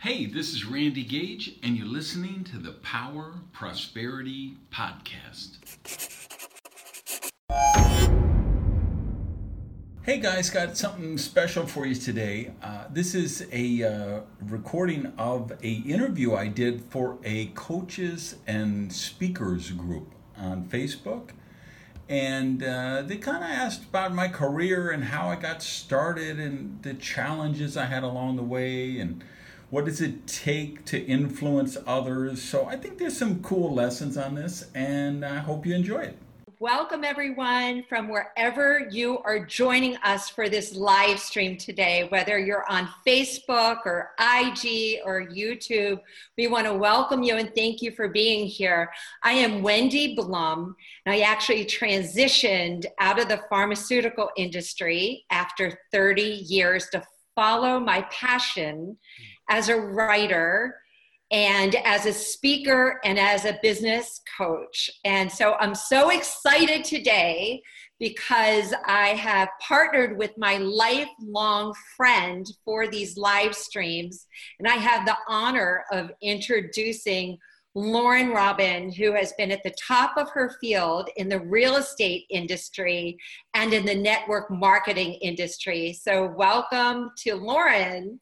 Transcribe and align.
Hey, 0.00 0.26
this 0.26 0.52
is 0.54 0.64
Randy 0.64 1.02
Gage, 1.02 1.56
and 1.60 1.76
you're 1.76 1.84
listening 1.84 2.44
to 2.52 2.58
the 2.58 2.70
Power 2.70 3.40
Prosperity 3.52 4.56
Podcast. 4.72 5.56
Hey 10.02 10.18
guys, 10.18 10.50
got 10.50 10.76
something 10.76 11.18
special 11.18 11.66
for 11.66 11.84
you 11.84 11.96
today. 11.96 12.52
Uh, 12.62 12.84
this 12.92 13.16
is 13.16 13.48
a 13.50 13.82
uh, 13.82 14.20
recording 14.42 15.12
of 15.18 15.50
a 15.64 15.68
interview 15.68 16.32
I 16.32 16.46
did 16.46 16.80
for 16.80 17.18
a 17.24 17.46
coaches 17.56 18.36
and 18.46 18.92
speakers 18.92 19.72
group 19.72 20.14
on 20.36 20.68
Facebook, 20.68 21.30
and 22.08 22.62
uh, 22.62 23.02
they 23.02 23.16
kind 23.16 23.42
of 23.42 23.50
asked 23.50 23.82
about 23.82 24.14
my 24.14 24.28
career 24.28 24.92
and 24.92 25.02
how 25.02 25.28
I 25.28 25.34
got 25.34 25.60
started 25.60 26.38
and 26.38 26.80
the 26.84 26.94
challenges 26.94 27.76
I 27.76 27.86
had 27.86 28.04
along 28.04 28.36
the 28.36 28.44
way 28.44 29.00
and 29.00 29.24
what 29.70 29.84
does 29.84 30.00
it 30.00 30.26
take 30.26 30.84
to 30.86 30.98
influence 31.04 31.76
others. 31.86 32.42
So 32.42 32.66
I 32.66 32.76
think 32.76 32.98
there's 32.98 33.16
some 33.16 33.42
cool 33.42 33.74
lessons 33.74 34.16
on 34.16 34.34
this, 34.34 34.70
and 34.74 35.24
I 35.24 35.38
hope 35.38 35.66
you 35.66 35.74
enjoy 35.74 36.00
it. 36.00 36.16
Welcome, 36.60 37.04
everyone, 37.04 37.84
from 37.88 38.08
wherever 38.08 38.88
you 38.90 39.18
are 39.18 39.44
joining 39.44 39.96
us 39.98 40.28
for 40.28 40.48
this 40.48 40.74
live 40.74 41.20
stream 41.20 41.56
today, 41.56 42.06
whether 42.08 42.36
you're 42.36 42.68
on 42.68 42.88
Facebook 43.06 43.82
or 43.84 44.10
IG 44.18 45.00
or 45.04 45.22
YouTube. 45.22 46.00
We 46.36 46.48
want 46.48 46.66
to 46.66 46.74
welcome 46.74 47.22
you 47.22 47.36
and 47.36 47.54
thank 47.54 47.80
you 47.80 47.92
for 47.92 48.08
being 48.08 48.46
here. 48.46 48.90
I 49.22 49.34
am 49.34 49.62
Wendy 49.62 50.16
Blum, 50.16 50.74
and 51.06 51.14
I 51.14 51.20
actually 51.20 51.64
transitioned 51.64 52.86
out 52.98 53.20
of 53.20 53.28
the 53.28 53.42
pharmaceutical 53.48 54.30
industry 54.36 55.26
after 55.30 55.78
30 55.92 56.22
years 56.22 56.88
to 56.88 57.04
follow 57.36 57.78
my 57.78 58.02
passion 58.10 58.96
as 59.48 59.68
a 59.68 59.76
writer 59.76 60.76
and 61.30 61.74
as 61.84 62.06
a 62.06 62.12
speaker 62.12 63.00
and 63.04 63.18
as 63.18 63.44
a 63.44 63.58
business 63.62 64.20
coach. 64.36 64.90
And 65.04 65.30
so 65.30 65.54
I'm 65.54 65.74
so 65.74 66.10
excited 66.10 66.84
today 66.84 67.62
because 68.00 68.72
I 68.86 69.08
have 69.08 69.48
partnered 69.60 70.16
with 70.16 70.32
my 70.38 70.56
lifelong 70.58 71.74
friend 71.96 72.46
for 72.64 72.86
these 72.86 73.18
live 73.18 73.54
streams. 73.54 74.26
And 74.58 74.68
I 74.68 74.76
have 74.76 75.04
the 75.04 75.16
honor 75.28 75.84
of 75.92 76.12
introducing 76.22 77.38
Lauren 77.74 78.30
Robin, 78.30 78.90
who 78.90 79.12
has 79.12 79.32
been 79.34 79.52
at 79.52 79.62
the 79.62 79.74
top 79.86 80.16
of 80.16 80.30
her 80.30 80.56
field 80.60 81.10
in 81.16 81.28
the 81.28 81.40
real 81.40 81.76
estate 81.76 82.24
industry 82.30 83.18
and 83.54 83.72
in 83.72 83.84
the 83.84 83.94
network 83.94 84.50
marketing 84.50 85.14
industry. 85.14 85.92
So, 85.92 86.26
welcome 86.36 87.10
to 87.18 87.34
Lauren. 87.34 88.18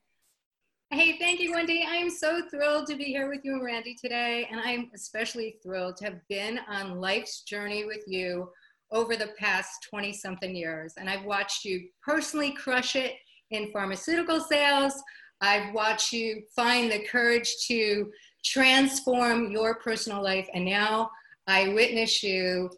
Hey, 0.93 1.19
thank 1.19 1.41
you, 1.41 1.51
Wendy. 1.51 1.85
I 1.87 1.97
am 1.97 2.09
so 2.09 2.43
thrilled 2.49 2.87
to 2.87 2.95
be 2.95 3.07
here 3.07 3.29
with 3.29 3.41
you 3.43 3.55
and 3.55 3.65
Randy 3.65 3.97
today. 4.01 4.47
And 4.49 4.61
I'm 4.61 4.89
especially 4.95 5.57
thrilled 5.61 5.97
to 5.97 6.05
have 6.05 6.21
been 6.29 6.61
on 6.69 7.01
life's 7.01 7.43
journey 7.43 7.85
with 7.85 8.05
you 8.07 8.49
over 8.93 9.17
the 9.17 9.33
past 9.37 9.85
20 9.91 10.13
something 10.13 10.55
years. 10.55 10.95
And 10.97 11.11
I've 11.11 11.25
watched 11.25 11.65
you 11.65 11.89
personally 12.05 12.53
crush 12.53 12.95
it 12.95 13.15
in 13.51 13.73
pharmaceutical 13.73 14.41
sales. 14.41 14.95
I've 15.41 15.75
watched 15.75 16.13
you 16.13 16.45
find 16.55 16.91
the 16.91 17.05
courage 17.05 17.67
to 17.67 18.09
transform 18.45 19.51
your 19.51 19.81
personal 19.81 20.23
life. 20.23 20.49
And 20.55 20.65
now 20.65 21.11
I 21.49 21.71
witness 21.71 22.23
you 22.23 22.71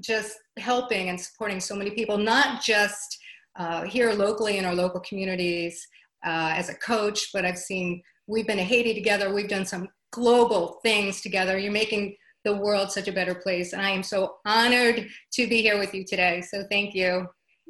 just 0.00 0.36
helping 0.56 1.08
and 1.08 1.20
supporting 1.20 1.60
so 1.60 1.76
many 1.76 1.92
people, 1.92 2.18
not 2.18 2.64
just 2.64 3.16
uh, 3.54 3.84
here 3.84 4.12
locally 4.12 4.58
in 4.58 4.64
our 4.64 4.74
local 4.74 5.00
communities 5.00 5.86
uh, 6.24 6.52
as 6.54 6.68
a 6.68 6.74
coach, 6.74 7.30
but 7.32 7.44
I've 7.44 7.58
seen 7.58 8.02
we've 8.26 8.46
been 8.46 8.58
to 8.58 8.62
Haiti 8.62 8.94
together. 8.94 9.32
We've 9.32 9.48
done 9.48 9.66
some 9.66 9.88
global 10.12 10.78
things 10.82 11.20
together. 11.20 11.58
You're 11.58 11.72
making 11.72 12.16
the 12.44 12.56
world 12.56 12.90
such 12.90 13.08
a 13.08 13.12
better 13.12 13.34
place. 13.34 13.72
And 13.72 13.82
I 13.82 13.90
am 13.90 14.02
so 14.02 14.36
honored 14.46 15.08
to 15.32 15.46
be 15.48 15.60
here 15.62 15.78
with 15.78 15.94
you 15.94 16.04
today. 16.04 16.42
So 16.42 16.64
thank 16.70 16.94
you. 16.94 17.26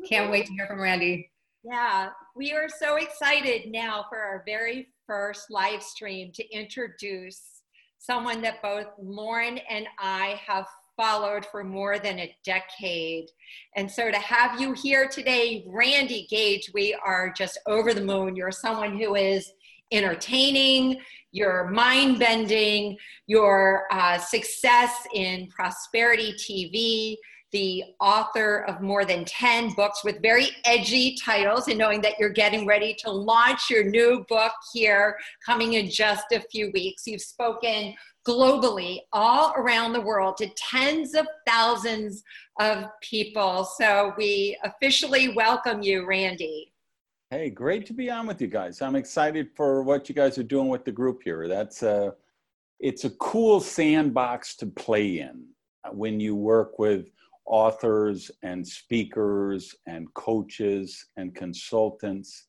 Can't 0.08 0.30
wait 0.30 0.46
to 0.46 0.52
hear 0.52 0.66
from 0.66 0.80
Randy. 0.80 1.30
Yeah, 1.64 2.10
we 2.36 2.52
are 2.52 2.68
so 2.68 2.96
excited 2.96 3.70
now 3.72 4.04
for 4.08 4.18
our 4.18 4.42
very 4.46 4.88
first 5.06 5.50
live 5.50 5.82
stream 5.82 6.30
to 6.34 6.48
introduce 6.54 7.40
someone 7.98 8.40
that 8.42 8.62
both 8.62 8.86
Lauren 8.98 9.58
and 9.68 9.86
I 9.98 10.40
have 10.46 10.66
followed 10.98 11.46
for 11.46 11.64
more 11.64 11.98
than 11.98 12.18
a 12.18 12.36
decade. 12.44 13.30
And 13.76 13.90
so 13.90 14.10
to 14.10 14.18
have 14.18 14.60
you 14.60 14.72
here 14.72 15.08
today, 15.08 15.64
Randy 15.66 16.26
Gage, 16.28 16.70
we 16.74 16.92
are 17.06 17.32
just 17.32 17.58
over 17.66 17.94
the 17.94 18.04
moon. 18.04 18.36
You're 18.36 18.50
someone 18.50 18.98
who 18.98 19.14
is 19.14 19.52
entertaining, 19.92 21.00
your 21.30 21.70
mind 21.70 22.18
bending, 22.18 22.98
your 23.26 23.84
uh, 23.92 24.18
success 24.18 25.06
in 25.14 25.46
prosperity 25.48 26.34
TV, 26.34 27.16
the 27.52 27.82
author 28.00 28.64
of 28.68 28.80
more 28.80 29.04
than 29.04 29.24
10 29.24 29.74
books 29.74 30.04
with 30.04 30.20
very 30.20 30.48
edgy 30.64 31.16
titles, 31.22 31.68
and 31.68 31.78
knowing 31.78 32.00
that 32.02 32.18
you're 32.18 32.28
getting 32.28 32.66
ready 32.66 32.94
to 33.00 33.10
launch 33.10 33.70
your 33.70 33.84
new 33.84 34.24
book 34.28 34.52
here 34.72 35.16
coming 35.44 35.74
in 35.74 35.88
just 35.88 36.26
a 36.32 36.40
few 36.50 36.70
weeks. 36.72 37.06
You've 37.06 37.22
spoken 37.22 37.94
globally, 38.26 39.00
all 39.12 39.54
around 39.56 39.94
the 39.94 40.00
world, 40.00 40.36
to 40.36 40.48
tens 40.56 41.14
of 41.14 41.26
thousands 41.46 42.22
of 42.60 42.84
people. 43.00 43.64
So 43.64 44.12
we 44.18 44.58
officially 44.64 45.34
welcome 45.34 45.82
you, 45.82 46.06
Randy. 46.06 46.72
Hey, 47.30 47.50
great 47.50 47.86
to 47.86 47.92
be 47.92 48.10
on 48.10 48.26
with 48.26 48.40
you 48.40 48.48
guys. 48.48 48.82
I'm 48.82 48.96
excited 48.96 49.48
for 49.54 49.82
what 49.82 50.08
you 50.08 50.14
guys 50.14 50.38
are 50.38 50.42
doing 50.42 50.68
with 50.68 50.84
the 50.84 50.92
group 50.92 51.22
here. 51.22 51.48
That's 51.48 51.82
a, 51.82 52.14
it's 52.80 53.04
a 53.04 53.10
cool 53.10 53.60
sandbox 53.60 54.56
to 54.56 54.66
play 54.66 55.20
in 55.20 55.44
when 55.92 56.20
you 56.20 56.34
work 56.34 56.78
with 56.78 57.10
authors 57.48 58.30
and 58.42 58.66
speakers 58.66 59.74
and 59.86 60.12
coaches 60.14 61.06
and 61.16 61.34
consultants. 61.34 62.46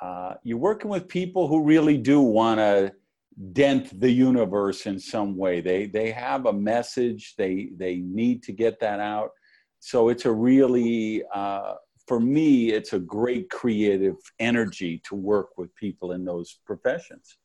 Uh, 0.00 0.34
you're 0.44 0.58
working 0.58 0.90
with 0.90 1.08
people 1.08 1.48
who 1.48 1.62
really 1.62 1.96
do 1.96 2.20
want 2.20 2.58
to 2.58 2.92
dent 3.52 4.00
the 4.00 4.10
universe 4.10 4.86
in 4.86 4.98
some 4.98 5.36
way. 5.36 5.60
They 5.60 5.86
they 5.86 6.10
have 6.10 6.46
a 6.46 6.52
message. 6.52 7.34
They 7.36 7.70
they 7.76 7.96
need 7.96 8.42
to 8.44 8.52
get 8.52 8.80
that 8.80 9.00
out. 9.00 9.30
So 9.80 10.08
it's 10.08 10.24
a 10.24 10.32
really 10.32 11.22
uh, 11.34 11.74
for 12.08 12.18
me, 12.18 12.70
it's 12.70 12.94
a 12.94 12.98
great 12.98 13.50
creative 13.50 14.16
energy 14.38 15.00
to 15.04 15.14
work 15.14 15.58
with 15.58 15.74
people 15.76 16.12
in 16.12 16.24
those 16.24 16.58
professions. 16.64 17.36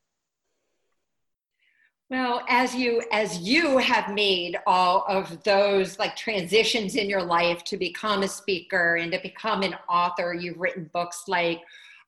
Well, 2.13 2.43
as 2.47 2.75
you 2.75 3.01
as 3.11 3.39
you 3.39 3.79
have 3.79 4.13
made 4.13 4.55
all 4.67 5.03
of 5.07 5.41
those 5.41 5.97
like 5.97 6.15
transitions 6.15 6.95
in 6.95 7.09
your 7.09 7.23
life 7.23 7.63
to 7.63 7.75
become 7.75 8.21
a 8.21 8.27
speaker 8.27 8.97
and 8.97 9.11
to 9.13 9.19
become 9.19 9.63
an 9.63 9.73
author, 9.89 10.31
you've 10.31 10.59
written 10.59 10.91
books 10.93 11.23
like 11.27 11.61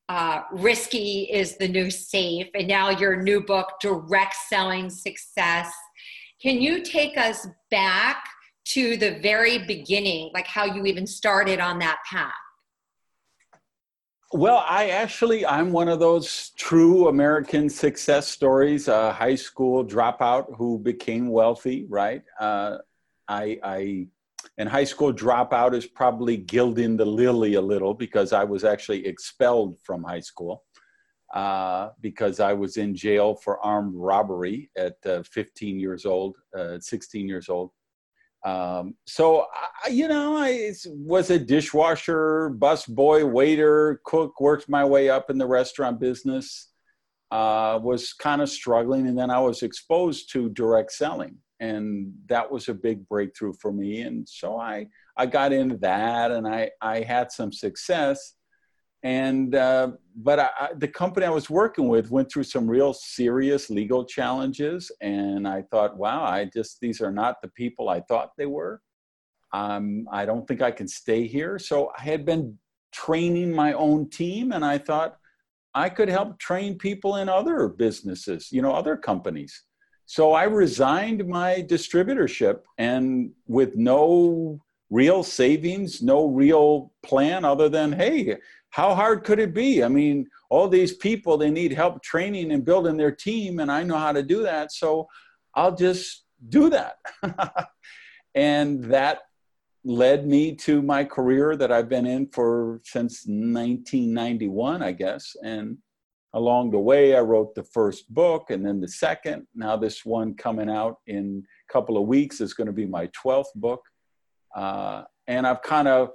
uh, 0.07 0.41
risky 0.51 1.23
is 1.31 1.57
the 1.57 1.67
new 1.67 1.89
safe 1.89 2.45
and 2.53 2.67
now 2.67 2.91
your 2.91 3.19
new 3.23 3.41
book 3.41 3.79
direct 3.81 4.35
selling 4.47 4.91
success. 4.91 5.73
Can 6.39 6.61
you 6.61 6.83
take 6.83 7.17
us 7.17 7.47
back 7.71 8.27
to 8.65 8.97
the 8.97 9.17
very 9.23 9.57
beginning 9.57 10.29
like 10.35 10.45
how 10.45 10.65
you 10.65 10.85
even 10.85 11.07
started 11.07 11.59
on 11.59 11.79
that 11.79 11.97
path 12.07 12.44
well 14.33 14.63
i 14.67 14.89
actually 14.89 15.45
i'm 15.45 15.71
one 15.71 15.87
of 15.87 15.99
those 15.99 16.49
true 16.57 17.07
american 17.07 17.69
success 17.69 18.27
stories 18.27 18.87
a 18.87 19.11
high 19.13 19.35
school 19.35 19.85
dropout 19.85 20.45
who 20.57 20.79
became 20.79 21.29
wealthy 21.29 21.85
right 21.89 22.23
uh, 22.39 22.77
i 23.27 23.57
i 23.63 24.07
and 24.57 24.69
high 24.69 24.83
school 24.83 25.13
dropout 25.13 25.73
is 25.73 25.85
probably 25.85 26.37
gilding 26.37 26.97
the 26.97 27.05
lily 27.05 27.55
a 27.55 27.61
little 27.61 27.93
because 27.93 28.31
I 28.31 28.43
was 28.43 28.63
actually 28.63 29.05
expelled 29.05 29.77
from 29.83 30.03
high 30.03 30.21
school 30.21 30.63
uh, 31.33 31.89
because 32.01 32.39
I 32.39 32.53
was 32.53 32.77
in 32.77 32.95
jail 32.95 33.35
for 33.35 33.59
armed 33.59 33.95
robbery 33.95 34.69
at 34.77 34.95
uh, 35.05 35.23
15 35.23 35.79
years 35.79 36.05
old, 36.05 36.37
uh, 36.57 36.79
16 36.79 37.27
years 37.27 37.49
old. 37.49 37.71
Um, 38.45 38.95
so, 39.07 39.47
I, 39.83 39.89
you 39.89 40.07
know, 40.07 40.37
I 40.37 40.71
was 40.85 41.31
a 41.31 41.39
dishwasher, 41.39 42.49
bus 42.49 42.85
boy, 42.85 43.25
waiter, 43.25 44.01
cook, 44.05 44.39
worked 44.39 44.69
my 44.69 44.85
way 44.85 45.09
up 45.09 45.29
in 45.29 45.37
the 45.37 45.47
restaurant 45.47 45.99
business, 45.99 46.69
uh, 47.31 47.79
was 47.81 48.13
kind 48.13 48.43
of 48.43 48.49
struggling, 48.49 49.07
and 49.07 49.17
then 49.17 49.31
I 49.31 49.39
was 49.39 49.63
exposed 49.63 50.31
to 50.33 50.49
direct 50.49 50.91
selling 50.91 51.37
and 51.59 52.13
that 52.27 52.51
was 52.51 52.67
a 52.67 52.73
big 52.73 53.07
breakthrough 53.07 53.53
for 53.53 53.71
me 53.71 54.01
and 54.01 54.27
so 54.27 54.57
i 54.59 54.85
i 55.17 55.25
got 55.25 55.53
into 55.53 55.77
that 55.77 56.31
and 56.31 56.47
i 56.47 56.69
i 56.81 56.99
had 57.01 57.31
some 57.31 57.51
success 57.51 58.34
and 59.03 59.55
uh, 59.55 59.91
but 60.15 60.39
I, 60.39 60.69
the 60.77 60.87
company 60.87 61.25
i 61.25 61.29
was 61.29 61.49
working 61.49 61.87
with 61.87 62.11
went 62.11 62.31
through 62.31 62.43
some 62.43 62.67
real 62.67 62.93
serious 62.93 63.69
legal 63.69 64.05
challenges 64.05 64.91
and 65.01 65.47
i 65.47 65.61
thought 65.63 65.97
wow 65.97 66.23
i 66.23 66.49
just 66.53 66.79
these 66.79 67.01
are 67.01 67.11
not 67.11 67.41
the 67.41 67.49
people 67.49 67.89
i 67.89 68.01
thought 68.01 68.31
they 68.37 68.45
were 68.45 68.81
um, 69.53 70.07
i 70.11 70.25
don't 70.25 70.47
think 70.47 70.61
i 70.61 70.71
can 70.71 70.87
stay 70.87 71.27
here 71.27 71.59
so 71.59 71.91
i 71.97 72.01
had 72.01 72.25
been 72.25 72.57
training 72.91 73.51
my 73.51 73.73
own 73.73 74.09
team 74.09 74.51
and 74.53 74.63
i 74.65 74.77
thought 74.77 75.17
I 75.75 75.89
could 75.89 76.07
help 76.07 76.39
train 76.39 76.77
people 76.77 77.17
in 77.17 77.27
other 77.27 77.67
businesses, 77.67 78.47
you 78.49 78.61
know, 78.61 78.71
other 78.71 78.95
companies. 78.95 79.63
So 80.05 80.31
I 80.31 80.43
resigned 80.43 81.27
my 81.27 81.65
distributorship 81.67 82.59
and 82.77 83.31
with 83.45 83.75
no 83.75 84.61
real 84.89 85.21
savings, 85.21 86.01
no 86.01 86.27
real 86.27 86.93
plan 87.03 87.43
other 87.43 87.67
than, 87.67 87.91
hey, 87.91 88.37
how 88.75 88.93
hard 88.93 89.23
could 89.23 89.39
it 89.39 89.53
be? 89.53 89.85
I 89.85 89.87
mean, 89.87 90.27
all 90.49 90.67
these 90.67 90.91
people, 90.91 91.37
they 91.37 91.49
need 91.49 91.71
help 91.71 92.03
training 92.03 92.51
and 92.51 92.65
building 92.65 92.97
their 92.97 93.09
team, 93.09 93.59
and 93.59 93.71
I 93.71 93.83
know 93.83 93.97
how 93.97 94.11
to 94.11 94.21
do 94.21 94.43
that. 94.43 94.73
So 94.73 95.07
I'll 95.53 95.73
just 95.73 96.25
do 96.49 96.69
that. 96.71 96.97
and 98.35 98.83
that 98.91 99.19
led 99.85 100.27
me 100.27 100.53
to 100.55 100.81
my 100.81 101.05
career 101.05 101.55
that 101.55 101.71
I've 101.71 101.87
been 101.87 102.05
in 102.05 102.27
for 102.27 102.81
since 102.83 103.25
1991, 103.25 104.83
I 104.83 104.91
guess. 104.91 105.37
And 105.41 105.77
along 106.33 106.71
the 106.71 106.79
way, 106.79 107.15
I 107.15 107.21
wrote 107.21 107.55
the 107.55 107.63
first 107.63 108.13
book 108.13 108.49
and 108.49 108.65
then 108.65 108.81
the 108.81 108.89
second. 108.89 109.47
Now, 109.55 109.77
this 109.77 110.03
one 110.03 110.33
coming 110.33 110.69
out 110.69 110.97
in 111.07 111.45
a 111.69 111.71
couple 111.71 111.97
of 111.97 112.07
weeks 112.07 112.41
is 112.41 112.53
going 112.53 112.67
to 112.67 112.73
be 112.73 112.85
my 112.85 113.07
12th 113.23 113.55
book. 113.55 113.83
Uh, 114.53 115.03
and 115.27 115.47
I've 115.47 115.61
kind 115.61 115.87
of 115.87 116.09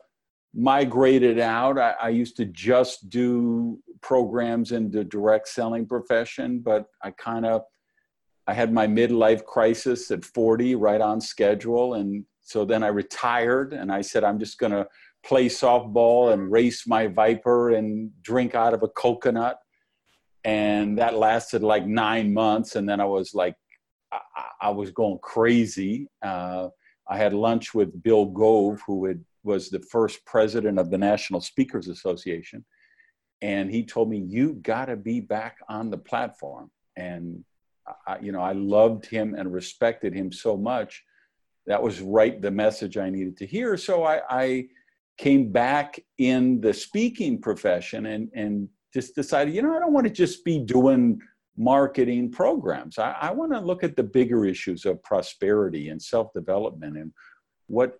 migrated 0.54 1.38
out. 1.38 1.78
I, 1.78 1.94
I, 2.00 2.08
used 2.08 2.36
to 2.38 2.44
just 2.44 3.08
do 3.08 3.78
programs 4.00 4.72
in 4.72 4.90
the 4.90 5.04
direct 5.04 5.48
selling 5.48 5.86
profession, 5.86 6.60
but 6.60 6.86
I 7.02 7.12
kind 7.12 7.46
of 7.46 7.62
I 8.46 8.54
had 8.54 8.72
my 8.72 8.86
midlife 8.86 9.44
crisis 9.44 10.10
at 10.10 10.24
40, 10.24 10.74
right 10.74 11.00
on 11.00 11.20
schedule, 11.20 11.94
and 11.94 12.24
so 12.40 12.64
then 12.64 12.82
I 12.82 12.88
retired, 12.88 13.72
and 13.72 13.92
I 13.92 14.00
said 14.00 14.24
I'm 14.24 14.40
just 14.40 14.58
going 14.58 14.72
to 14.72 14.88
play 15.24 15.46
softball 15.46 16.32
and 16.32 16.50
race 16.50 16.86
my 16.86 17.06
Viper 17.06 17.70
and 17.70 18.10
drink 18.22 18.56
out 18.56 18.74
of 18.74 18.82
a 18.82 18.88
coconut, 18.88 19.58
and 20.44 20.98
that 20.98 21.14
lasted 21.14 21.62
like 21.62 21.86
nine 21.86 22.32
months, 22.32 22.74
and 22.74 22.88
then 22.88 23.00
I 23.00 23.04
was 23.04 23.34
like 23.34 23.54
I, 24.12 24.18
I 24.62 24.70
was 24.70 24.90
going 24.90 25.18
crazy. 25.22 26.08
Uh, 26.22 26.68
I 27.08 27.16
had 27.16 27.32
lunch 27.32 27.74
with 27.74 28.02
Bill 28.02 28.26
Gove, 28.26 28.80
who 28.86 29.06
had, 29.06 29.24
was 29.42 29.70
the 29.70 29.80
first 29.80 30.24
president 30.24 30.78
of 30.78 30.90
the 30.90 30.98
National 30.98 31.40
Speakers 31.40 31.88
Association. 31.88 32.64
And 33.42 33.70
he 33.70 33.84
told 33.84 34.10
me, 34.10 34.18
You 34.18 34.54
got 34.54 34.86
to 34.86 34.96
be 34.96 35.20
back 35.20 35.58
on 35.68 35.90
the 35.90 35.98
platform. 35.98 36.70
And, 36.96 37.44
I, 38.06 38.18
you 38.20 38.32
know, 38.32 38.42
I 38.42 38.52
loved 38.52 39.06
him 39.06 39.34
and 39.34 39.52
respected 39.52 40.14
him 40.14 40.30
so 40.30 40.56
much. 40.56 41.02
That 41.66 41.82
was 41.82 42.00
right 42.00 42.40
the 42.40 42.50
message 42.50 42.96
I 42.96 43.10
needed 43.10 43.36
to 43.38 43.46
hear. 43.46 43.76
So 43.76 44.04
I, 44.04 44.20
I 44.28 44.68
came 45.16 45.52
back 45.52 46.00
in 46.18 46.60
the 46.60 46.72
speaking 46.72 47.40
profession 47.40 48.06
and, 48.06 48.30
and 48.34 48.68
just 48.92 49.14
decided, 49.14 49.54
you 49.54 49.62
know, 49.62 49.76
I 49.76 49.78
don't 49.78 49.92
want 49.92 50.06
to 50.06 50.12
just 50.12 50.44
be 50.44 50.58
doing 50.58 51.20
marketing 51.56 52.30
programs. 52.30 52.98
I, 52.98 53.12
I 53.20 53.30
want 53.30 53.52
to 53.52 53.60
look 53.60 53.84
at 53.84 53.96
the 53.96 54.02
bigger 54.02 54.44
issues 54.44 54.86
of 54.86 55.02
prosperity 55.02 55.90
and 55.90 56.00
self 56.00 56.32
development 56.32 56.96
and 56.96 57.12
what 57.66 57.99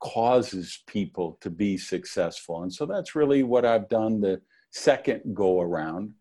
causes 0.00 0.82
people 0.86 1.38
to 1.40 1.50
be 1.50 1.76
successful. 1.76 2.62
And 2.62 2.72
so 2.72 2.86
that's 2.86 3.14
really 3.14 3.42
what 3.42 3.64
I've 3.64 3.88
done 3.88 4.20
the 4.20 4.40
second 4.72 5.34
go 5.34 5.60
around. 5.60 6.14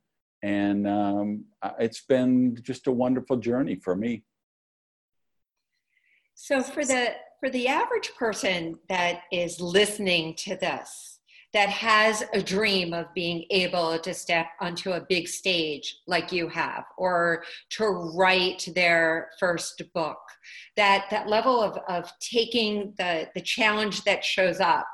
And 0.43 0.87
um, 0.87 1.45
it's 1.79 2.01
been 2.01 2.57
just 2.61 2.87
a 2.87 2.91
wonderful 2.91 3.37
journey 3.37 3.75
for 3.75 3.95
me. 3.95 4.23
So 6.35 6.61
for 6.61 6.85
the 6.85 7.15
for 7.41 7.49
the 7.49 7.67
average 7.67 8.11
person 8.17 8.77
that 8.89 9.21
is 9.31 9.59
listening 9.59 10.35
to 10.35 10.55
this, 10.55 11.19
that 11.54 11.69
has 11.69 12.24
a 12.34 12.42
dream 12.42 12.94
of 12.94 13.12
being 13.16 13.46
able 13.50 13.98
to 13.98 14.13
step 14.13 14.48
onto 14.60 14.92
a 14.92 15.06
big 15.10 15.28
stage 15.28 15.98
like 16.06 16.31
you 16.31 16.48
have 16.48 16.84
or 16.98 17.44
to 17.72 17.88
write 17.88 18.68
their 18.75 19.30
first 19.40 19.81
book. 19.94 20.19
That 20.75 21.06
that 21.10 21.28
level 21.28 21.62
of, 21.62 21.78
of 21.88 22.12
taking 22.19 22.94
the 22.98 23.30
the 23.34 23.42
challenge 23.42 24.04
that 24.04 24.24
shows 24.24 24.60
up 24.60 24.88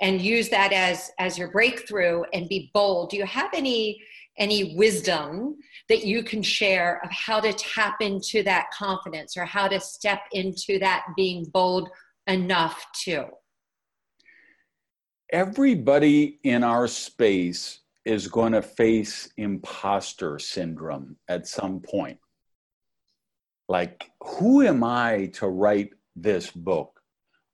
and 0.00 0.20
use 0.20 0.48
that 0.48 0.72
as 0.72 1.10
as 1.18 1.38
your 1.38 1.50
breakthrough 1.52 2.22
and 2.32 2.48
be 2.48 2.70
bold. 2.74 3.10
Do 3.10 3.16
you 3.16 3.26
have 3.26 3.50
any 3.54 4.02
any 4.38 4.74
wisdom 4.74 5.56
that 5.88 6.04
you 6.04 6.22
can 6.22 6.42
share 6.42 7.00
of 7.04 7.10
how 7.10 7.38
to 7.38 7.52
tap 7.52 8.00
into 8.00 8.42
that 8.42 8.66
confidence 8.76 9.36
or 9.36 9.44
how 9.44 9.68
to 9.68 9.78
step 9.78 10.20
into 10.32 10.78
that 10.78 11.04
being 11.16 11.44
bold 11.52 11.88
enough 12.26 12.86
to 13.04 13.26
everybody 15.32 16.38
in 16.44 16.62
our 16.62 16.86
space 16.86 17.80
is 18.04 18.28
going 18.28 18.52
to 18.52 18.62
face 18.62 19.30
imposter 19.38 20.38
syndrome 20.38 21.16
at 21.28 21.48
some 21.48 21.80
point. 21.80 22.18
Like, 23.68 24.10
who 24.20 24.62
am 24.62 24.84
I 24.84 25.30
to 25.34 25.48
write 25.48 25.94
this 26.14 26.50
book? 26.50 27.00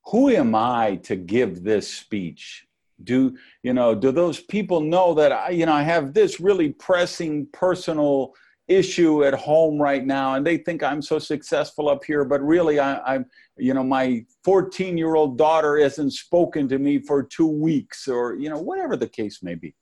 Who 0.07 0.29
am 0.29 0.53
I 0.55 0.97
to 1.03 1.15
give 1.15 1.63
this 1.63 1.87
speech? 1.87 2.65
Do 3.01 3.37
you 3.63 3.73
know? 3.73 3.95
Do 3.95 4.11
those 4.11 4.41
people 4.41 4.81
know 4.81 5.13
that 5.13 5.31
I, 5.31 5.49
you 5.51 5.65
know, 5.65 5.73
I 5.73 5.83
have 5.83 6.13
this 6.13 6.41
really 6.41 6.73
pressing 6.73 7.47
personal 7.53 8.33
issue 8.69 9.23
at 9.25 9.33
home 9.33 9.81
right 9.81 10.05
now 10.05 10.35
and 10.35 10.45
they 10.45 10.55
think 10.55 10.83
i'm 10.83 11.01
so 11.01 11.17
successful 11.17 11.89
up 11.89 12.03
here 12.03 12.23
but 12.23 12.39
really 12.41 12.79
I, 12.79 13.15
am 13.15 13.25
you 13.57 13.73
know 13.73 13.83
my 13.83 14.25
14 14.43 14.97
year 14.97 15.15
old 15.15 15.37
daughter 15.39 15.79
hasn't 15.79 16.13
spoken 16.13 16.69
to 16.69 16.77
me 16.77 16.99
for 16.99 17.23
two 17.23 17.47
weeks 17.47 18.07
or 18.07 18.35
you 18.35 18.49
know 18.49 18.59
whatever 18.59 18.95
the 18.95 19.09
case 19.09 19.41
may 19.41 19.55
be. 19.55 19.75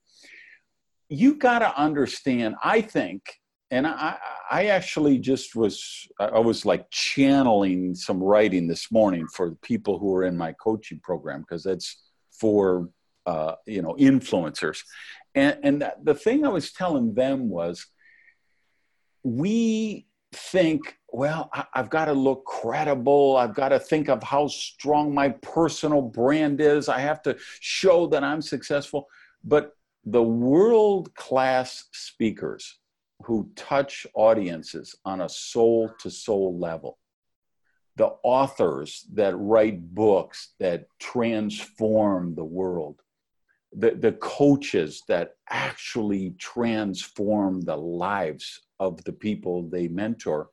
You 1.10 1.36
got 1.36 1.60
to 1.60 1.78
understand 1.78 2.56
i 2.63 2.81
think 2.81 3.22
and 3.69 3.86
I, 3.86 4.16
I 4.50 4.66
actually 4.68 5.18
just 5.19 5.56
was 5.56 6.07
i 6.19 6.40
was 6.40 6.66
like 6.66 6.90
channeling 6.90 7.94
some 7.94 8.24
writing 8.24 8.68
this 8.68 8.90
morning 8.90 9.28
for 9.28 9.50
the 9.50 9.57
people 9.57 10.00
who 10.00 10.16
are 10.16 10.24
in 10.24 10.38
my 10.38 10.54
coaching 10.54 11.01
program 11.04 11.42
because 11.42 11.63
that's 11.63 12.04
for 12.31 12.90
uh, 13.25 13.56
you 13.66 13.81
know 13.81 13.94
influencers. 14.00 14.80
And, 15.36 15.57
and 15.62 15.92
the 16.01 16.16
thing 16.16 16.45
i 16.45 16.50
was 16.50 16.72
telling 16.72 17.13
them 17.13 17.50
was 17.50 17.86
we 19.35 20.07
think, 20.33 20.97
well, 21.12 21.50
I, 21.53 21.65
have 21.74 21.89
got 21.89 22.06
to 22.06 22.13
look 22.13 22.45
credible. 22.45 23.35
I've 23.35 23.53
got 23.53 23.69
to 23.69 23.79
think 23.79 24.07
of 24.07 24.24
how 24.24 24.47
strong 24.47 25.13
my 25.13 25.29
personal 25.29 26.01
brand 26.01 26.62
is. 26.62 26.88
I 26.88 27.00
have 27.00 27.21
to 27.24 27.38
show 27.59 28.07
that 28.07 28.24
I'm 28.24 28.41
successful. 28.41 29.07
But 29.44 29.75
the 30.06 30.24
world 30.24 31.13
class 31.15 31.85
speakers 31.91 32.79
who 33.24 33.50
touch 33.56 34.07
audiences 34.13 34.95
on 35.03 35.21
a 35.21 35.30
soul 35.30 35.91
to 36.00 36.09
soul 36.09 36.57
level, 36.57 36.97
the 37.97 38.13
authors 38.23 39.06
that 39.13 39.35
write 39.37 39.94
books 39.94 40.54
that 40.59 40.85
transform 40.99 42.35
the 42.35 42.45
world, 42.45 43.02
the, 43.73 43.92
the 43.92 44.13
coaches 44.13 45.04
that 45.09 45.35
actually 45.49 46.35
transform 46.37 47.59
the 47.61 47.75
lives 47.75 48.61
of 48.80 49.04
the 49.04 49.14
people 49.14 49.69
they 49.69 49.88
mentor, 49.88 50.50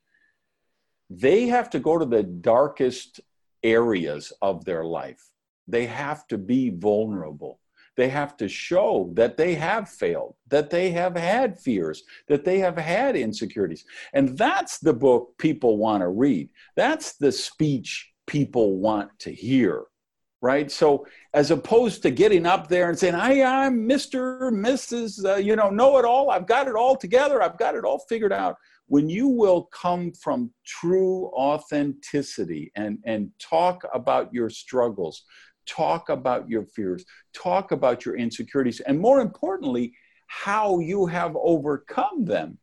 they 1.10 1.46
have 1.46 1.70
to 1.70 1.78
go 1.78 1.98
to 1.98 2.06
the 2.06 2.22
darkest 2.22 3.20
areas 3.62 4.32
of 4.42 4.64
their 4.64 4.84
life. 4.84 5.22
They 5.68 5.86
have 5.86 6.26
to 6.28 6.38
be 6.38 6.70
vulnerable. 6.70 7.60
They 7.96 8.08
have 8.08 8.36
to 8.38 8.48
show 8.48 9.12
that 9.14 9.36
they 9.36 9.54
have 9.54 9.88
failed, 9.88 10.34
that 10.48 10.70
they 10.70 10.90
have 10.90 11.16
had 11.16 11.58
fears, 11.58 12.02
that 12.28 12.44
they 12.44 12.58
have 12.58 12.76
had 12.76 13.14
insecurities. 13.14 13.84
And 14.12 14.36
that's 14.36 14.78
the 14.78 14.92
book 14.92 15.34
people 15.38 15.76
want 15.76 16.02
to 16.02 16.08
read. 16.08 16.48
That's 16.74 17.16
the 17.16 17.30
speech 17.30 18.12
people 18.26 18.78
want 18.78 19.16
to 19.20 19.32
hear 19.32 19.84
right? 20.44 20.70
So 20.70 21.06
as 21.32 21.50
opposed 21.50 22.02
to 22.02 22.10
getting 22.10 22.44
up 22.44 22.68
there 22.68 22.90
and 22.90 22.98
saying, 22.98 23.14
"Hey, 23.14 23.42
I'm 23.42 23.88
Mr. 23.88 24.52
Mrs. 24.52 25.24
Uh, 25.24 25.36
you 25.36 25.56
know, 25.56 25.70
know 25.70 25.96
it 25.96 26.04
all. 26.04 26.30
I've 26.30 26.46
got 26.46 26.68
it 26.68 26.74
all 26.74 26.96
together. 26.96 27.42
I've 27.42 27.56
got 27.56 27.74
it 27.74 27.84
all 27.84 28.00
figured 28.10 28.32
out." 28.32 28.56
When 28.86 29.08
you 29.08 29.28
will 29.28 29.62
come 29.84 30.12
from 30.12 30.52
true 30.66 31.28
authenticity 31.28 32.70
and 32.76 32.98
and 33.06 33.30
talk 33.38 33.82
about 33.94 34.34
your 34.34 34.50
struggles, 34.50 35.24
talk 35.64 36.10
about 36.10 36.50
your 36.50 36.66
fears, 36.66 37.06
talk 37.32 37.72
about 37.72 38.04
your 38.04 38.16
insecurities, 38.16 38.80
and 38.80 39.00
more 39.00 39.20
importantly, 39.20 39.94
how 40.26 40.78
you 40.78 41.06
have 41.06 41.34
overcome 41.36 42.26
them 42.26 42.58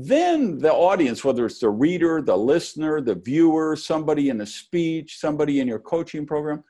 then 0.00 0.58
the 0.58 0.72
audience, 0.72 1.24
whether 1.24 1.44
it's 1.44 1.58
the 1.58 1.68
reader, 1.68 2.22
the 2.22 2.36
listener, 2.36 3.00
the 3.00 3.16
viewer, 3.16 3.74
somebody 3.74 4.28
in 4.28 4.40
a 4.40 4.46
speech, 4.46 5.18
somebody 5.18 5.58
in 5.58 5.66
your 5.66 5.80
coaching 5.80 6.24
program, 6.24 6.62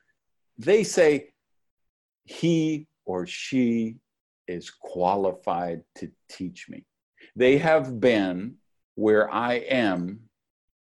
they 0.59 0.83
say 0.83 1.29
he 2.25 2.87
or 3.05 3.25
she 3.25 3.95
is 4.47 4.69
qualified 4.69 5.81
to 5.95 6.11
teach 6.29 6.69
me. 6.69 6.85
They 7.35 7.57
have 7.57 7.99
been 7.99 8.55
where 8.95 9.33
I 9.33 9.55
am 9.55 10.19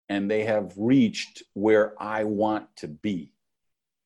and 0.09 0.29
they 0.29 0.43
have 0.43 0.73
reached 0.77 1.43
where 1.53 1.93
I 2.01 2.25
want 2.25 2.67
to 2.77 2.87
be. 2.87 3.33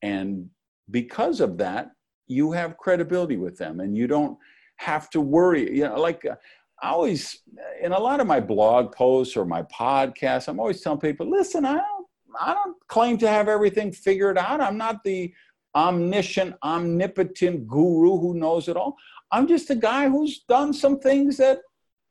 And 0.02 0.50
because 0.92 1.42
of 1.42 1.58
that, 1.58 1.92
you 2.28 2.52
have 2.52 2.78
credibility 2.78 3.38
with 3.38 3.58
them 3.58 3.80
and 3.80 3.98
you 3.98 4.06
don't 4.08 4.38
have 4.78 5.10
to 5.12 5.22
worry. 5.22 5.76
You 5.76 5.86
know, 5.86 6.00
like 6.00 6.24
uh, 6.26 6.36
I 6.82 6.90
always, 6.90 7.40
in 7.82 7.92
a 7.92 8.00
lot 8.00 8.20
of 8.20 8.28
my 8.28 8.40
blog 8.40 8.94
posts 8.94 9.36
or 9.36 9.46
my 9.46 9.64
podcasts, 9.64 10.48
I'm 10.48 10.60
always 10.60 10.82
telling 10.82 11.00
people, 11.00 11.30
listen, 11.30 11.66
I 11.66 11.74
don't, 11.76 12.08
I 12.40 12.54
don't 12.54 12.78
claim 12.88 13.18
to 13.20 13.28
have 13.28 13.48
everything 13.48 13.92
figured 13.92 14.38
out. 14.38 14.62
I'm 14.62 14.78
not 14.78 15.04
the 15.04 15.34
omniscient, 15.78 16.56
omnipotent 16.64 17.68
guru 17.68 18.18
who 18.18 18.34
knows 18.34 18.68
it 18.68 18.76
all. 18.76 18.96
I'm 19.32 19.48
just 19.48 19.70
a 19.70 19.76
guy 19.76 20.10
who's 20.10 20.40
done 20.50 20.74
some 20.74 21.00
things 21.00 21.38
that 21.38 21.60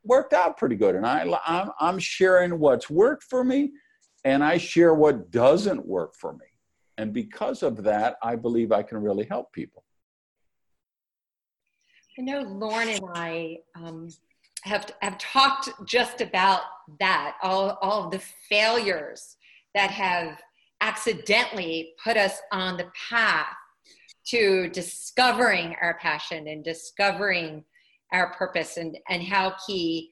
worked 0.05 0.33
out 0.33 0.57
pretty 0.57 0.77
good. 0.77 0.95
And 0.95 1.05
I, 1.05 1.27
I'm, 1.45 1.71
I'm 1.81 1.99
sharing 1.99 2.61
what's 2.61 2.89
worked 2.89 3.25
for 3.25 3.43
me 3.43 3.73
and 4.25 4.45
I 4.45 4.57
share 4.57 4.95
what 4.95 5.33
doesn't 5.33 5.85
work 5.85 6.15
for 6.15 6.33
me. 6.33 6.47
And 6.97 7.13
because 7.13 7.65
of 7.65 7.83
that, 7.83 8.17
I 8.23 8.37
believe 8.37 8.71
I 8.71 8.85
can 8.85 8.99
really 8.99 9.25
help 9.25 9.53
people. 9.53 9.83
I 12.19 12.23
know 12.23 12.43
Lauren 12.43 12.89
and 12.89 13.05
I 13.15 13.59
um, 13.75 14.09
have, 14.63 14.87
have 15.03 15.19
talked 15.19 15.71
just 15.85 16.21
about 16.21 16.61
that, 17.01 17.37
all, 17.43 17.79
all 17.83 18.05
of 18.05 18.11
the 18.13 18.23
failures 18.49 19.37
that 19.75 19.91
have 19.91 20.39
accidentally 20.81 21.95
put 22.03 22.17
us 22.17 22.41
on 22.53 22.77
the 22.77 22.91
path 23.09 23.47
to 24.29 24.69
discovering 24.71 25.77
our 25.81 25.99
passion 25.99 26.49
and 26.49 26.65
discovering 26.65 27.65
our 28.13 28.33
purpose 28.35 28.77
and, 28.77 28.97
and 29.09 29.23
how 29.23 29.55
key 29.67 30.11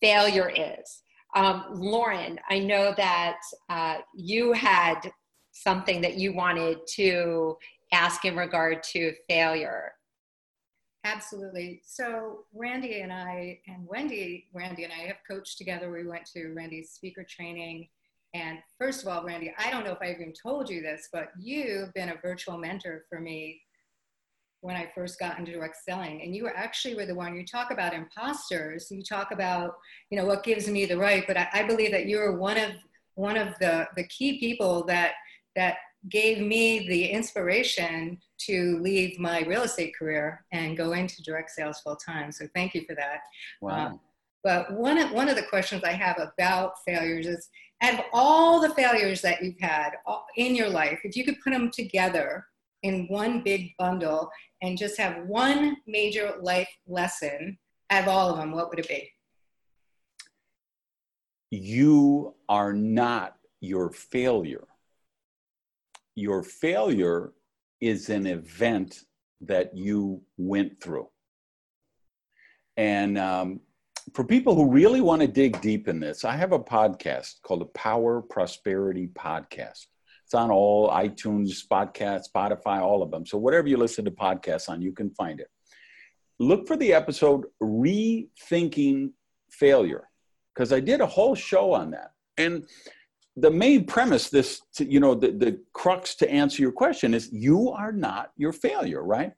failure 0.00 0.50
is. 0.50 1.02
Um, 1.34 1.64
Lauren, 1.74 2.38
I 2.48 2.60
know 2.60 2.94
that 2.96 3.38
uh, 3.68 3.98
you 4.14 4.52
had 4.52 5.10
something 5.52 6.00
that 6.00 6.16
you 6.16 6.34
wanted 6.34 6.78
to 6.94 7.56
ask 7.92 8.24
in 8.24 8.36
regard 8.36 8.82
to 8.82 9.12
failure. 9.28 9.92
Absolutely. 11.04 11.80
So 11.84 12.44
Randy 12.52 13.00
and 13.00 13.12
I 13.12 13.60
and 13.68 13.86
Wendy, 13.86 14.48
Randy 14.52 14.84
and 14.84 14.92
I 14.92 15.06
have 15.06 15.18
coached 15.28 15.56
together. 15.56 15.90
We 15.90 16.06
went 16.06 16.26
to 16.34 16.52
Randy's 16.52 16.90
speaker 16.90 17.24
training. 17.28 17.88
And 18.36 18.58
first 18.78 19.02
of 19.02 19.08
all, 19.08 19.24
Randy, 19.24 19.54
I 19.58 19.70
don't 19.70 19.84
know 19.84 19.92
if 19.92 20.02
I 20.02 20.10
even 20.10 20.32
told 20.32 20.68
you 20.68 20.82
this, 20.82 21.08
but 21.12 21.28
you've 21.38 21.92
been 21.94 22.10
a 22.10 22.16
virtual 22.22 22.58
mentor 22.58 23.04
for 23.08 23.18
me 23.18 23.60
when 24.60 24.76
I 24.76 24.90
first 24.94 25.18
got 25.18 25.38
into 25.38 25.52
direct 25.52 25.76
selling. 25.88 26.22
And 26.22 26.34
you 26.34 26.48
actually 26.48 26.94
were 26.96 27.06
the 27.06 27.14
one, 27.14 27.34
you 27.34 27.46
talk 27.46 27.70
about 27.70 27.94
imposters, 27.94 28.90
you 28.90 29.02
talk 29.02 29.30
about, 29.32 29.74
you 30.10 30.18
know, 30.18 30.26
what 30.26 30.44
gives 30.44 30.68
me 30.68 30.84
the 30.86 30.98
right, 30.98 31.24
but 31.26 31.36
I, 31.36 31.48
I 31.52 31.62
believe 31.62 31.92
that 31.92 32.06
you 32.06 32.18
were 32.18 32.36
one 32.38 32.58
of 32.58 32.72
one 33.14 33.38
of 33.38 33.54
the, 33.60 33.88
the 33.96 34.06
key 34.08 34.38
people 34.38 34.84
that 34.84 35.12
that 35.54 35.76
gave 36.10 36.38
me 36.38 36.86
the 36.88 37.06
inspiration 37.06 38.18
to 38.38 38.78
leave 38.82 39.18
my 39.18 39.40
real 39.42 39.62
estate 39.62 39.94
career 39.98 40.44
and 40.52 40.76
go 40.76 40.92
into 40.92 41.22
direct 41.22 41.50
sales 41.50 41.80
full 41.80 41.96
time. 41.96 42.30
So 42.30 42.46
thank 42.54 42.74
you 42.74 42.82
for 42.86 42.94
that. 42.96 43.20
Wow. 43.62 43.86
Um, 43.86 44.00
but 44.44 44.72
one 44.72 44.98
of, 44.98 45.10
one 45.10 45.28
of 45.28 45.34
the 45.34 45.42
questions 45.42 45.82
I 45.82 45.92
have 45.92 46.20
about 46.20 46.74
failures 46.86 47.26
is 47.26 47.48
out 47.82 47.94
of 47.94 48.00
all 48.12 48.60
the 48.60 48.74
failures 48.74 49.20
that 49.22 49.42
you've 49.42 49.60
had 49.60 49.90
in 50.36 50.54
your 50.54 50.68
life, 50.68 51.00
if 51.04 51.16
you 51.16 51.24
could 51.24 51.40
put 51.42 51.52
them 51.52 51.70
together 51.70 52.46
in 52.82 53.06
one 53.08 53.42
big 53.42 53.72
bundle 53.78 54.30
and 54.62 54.78
just 54.78 54.98
have 54.98 55.26
one 55.26 55.76
major 55.86 56.34
life 56.40 56.68
lesson 56.86 57.58
out 57.90 58.02
of 58.04 58.08
all 58.08 58.30
of 58.30 58.38
them, 58.38 58.52
what 58.52 58.70
would 58.70 58.78
it 58.78 58.88
be? 58.88 59.10
You 61.50 62.34
are 62.48 62.72
not 62.72 63.36
your 63.60 63.90
failure 63.90 64.66
your 66.16 66.42
failure 66.42 67.32
is 67.80 68.08
an 68.08 68.26
event 68.26 69.04
that 69.42 69.76
you 69.76 70.22
went 70.38 70.80
through. 70.80 71.08
And 72.78 73.18
um, 73.18 73.60
for 74.16 74.24
people 74.24 74.54
who 74.54 74.70
really 74.70 75.02
want 75.02 75.20
to 75.20 75.28
dig 75.28 75.60
deep 75.60 75.88
in 75.88 76.00
this, 76.00 76.24
I 76.24 76.36
have 76.36 76.52
a 76.52 76.58
podcast 76.58 77.42
called 77.42 77.60
the 77.60 77.66
Power 77.66 78.22
Prosperity 78.22 79.08
Podcast. 79.08 79.88
It's 80.24 80.32
on 80.32 80.50
all 80.50 80.88
iTunes, 80.88 81.58
Podcast, 81.70 82.22
Spotify, 82.34 82.80
all 82.80 83.02
of 83.02 83.10
them. 83.10 83.26
So 83.26 83.36
whatever 83.36 83.68
you 83.68 83.76
listen 83.76 84.06
to 84.06 84.10
podcasts 84.10 84.70
on, 84.70 84.80
you 84.80 84.92
can 84.92 85.10
find 85.10 85.38
it. 85.38 85.48
Look 86.38 86.66
for 86.66 86.78
the 86.78 86.94
episode 86.94 87.44
Rethinking 87.62 89.10
Failure, 89.50 90.08
because 90.54 90.72
I 90.72 90.80
did 90.80 91.02
a 91.02 91.06
whole 91.06 91.34
show 91.34 91.74
on 91.74 91.90
that. 91.90 92.12
And 92.38 92.64
the 93.36 93.50
main 93.50 93.84
premise 93.84 94.30
this 94.30 94.62
you 94.78 94.98
know 94.98 95.14
the, 95.14 95.30
the 95.30 95.60
crux 95.74 96.14
to 96.14 96.30
answer 96.30 96.62
your 96.62 96.72
question 96.72 97.12
is 97.12 97.30
you 97.30 97.68
are 97.68 97.92
not 97.92 98.32
your 98.38 98.54
failure 98.54 99.02
right 99.02 99.34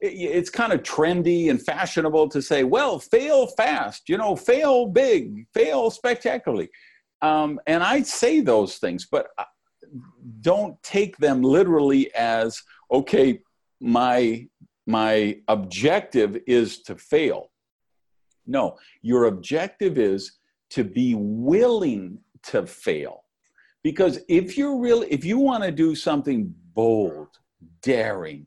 it's 0.00 0.50
kind 0.50 0.72
of 0.72 0.82
trendy 0.82 1.50
and 1.50 1.60
fashionable 1.60 2.28
to 2.28 2.40
say 2.40 2.62
well 2.62 2.98
fail 3.00 3.48
fast 3.48 4.08
you 4.08 4.16
know 4.16 4.36
fail 4.36 4.86
big 4.86 5.46
fail 5.52 5.90
spectacularly. 5.90 6.68
Um, 7.20 7.58
and 7.66 7.82
i 7.82 8.02
say 8.02 8.40
those 8.40 8.76
things 8.76 9.08
but 9.10 9.26
don't 10.40 10.80
take 10.82 11.16
them 11.16 11.42
literally 11.42 12.14
as 12.14 12.60
okay 12.92 13.40
my 13.80 14.46
my 14.86 15.38
objective 15.48 16.38
is 16.46 16.82
to 16.82 16.96
fail. 16.96 17.50
No 18.46 18.76
your 19.02 19.26
objective 19.26 19.98
is 19.98 20.38
to 20.70 20.84
be 20.84 21.14
willing 21.14 22.18
to 22.44 22.66
fail. 22.66 23.24
Because 23.82 24.20
if 24.28 24.58
you're 24.58 24.78
really, 24.78 25.06
if 25.10 25.24
you 25.24 25.38
want 25.38 25.64
to 25.64 25.70
do 25.70 25.94
something 25.94 26.52
bold, 26.74 27.28
daring, 27.82 28.46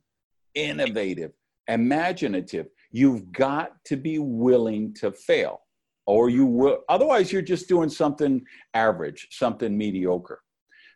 innovative, 0.53 1.31
imaginative, 1.67 2.67
you've 2.91 3.31
got 3.31 3.71
to 3.85 3.97
be 3.97 4.19
willing 4.19 4.93
to 4.95 5.11
fail. 5.11 5.61
Or 6.07 6.29
you 6.29 6.45
will, 6.45 6.79
otherwise, 6.89 7.31
you're 7.31 7.41
just 7.41 7.67
doing 7.67 7.89
something 7.89 8.43
average, 8.73 9.27
something 9.31 9.77
mediocre. 9.77 10.41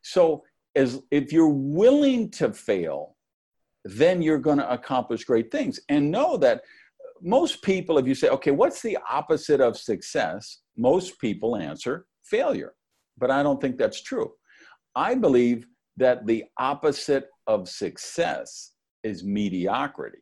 So, 0.02 0.44
as 0.76 1.02
if 1.12 1.32
you're 1.32 1.48
willing 1.48 2.30
to 2.32 2.52
fail, 2.52 3.16
then 3.86 4.22
you're 4.22 4.40
going 4.40 4.58
to 4.58 4.70
accomplish 4.70 5.24
great 5.24 5.52
things. 5.52 5.80
And 5.90 6.12
know 6.12 6.36
that 6.38 6.64
most 7.22 7.62
people, 7.62 7.98
if 7.98 8.08
you 8.08 8.16
say, 8.16 8.28
okay, 8.30 8.52
what's 8.52 8.82
the 8.82 8.98
opposite 9.10 9.62
of 9.62 9.78
success? 9.78 10.60
Most 10.76 11.18
people 11.20 11.56
answer 11.56 12.08
failure 12.24 12.74
but 13.18 13.32
I 13.32 13.44
don't 13.44 13.62
think 13.62 13.78
that's 13.78 14.02
true. 14.02 14.32
I 14.96 15.16
believe 15.16 15.66
that 15.98 16.26
the 16.26 16.46
opposite 16.58 17.28
of 17.48 17.70
success 17.70 18.72
is 19.04 19.24
mediocrity, 19.24 20.20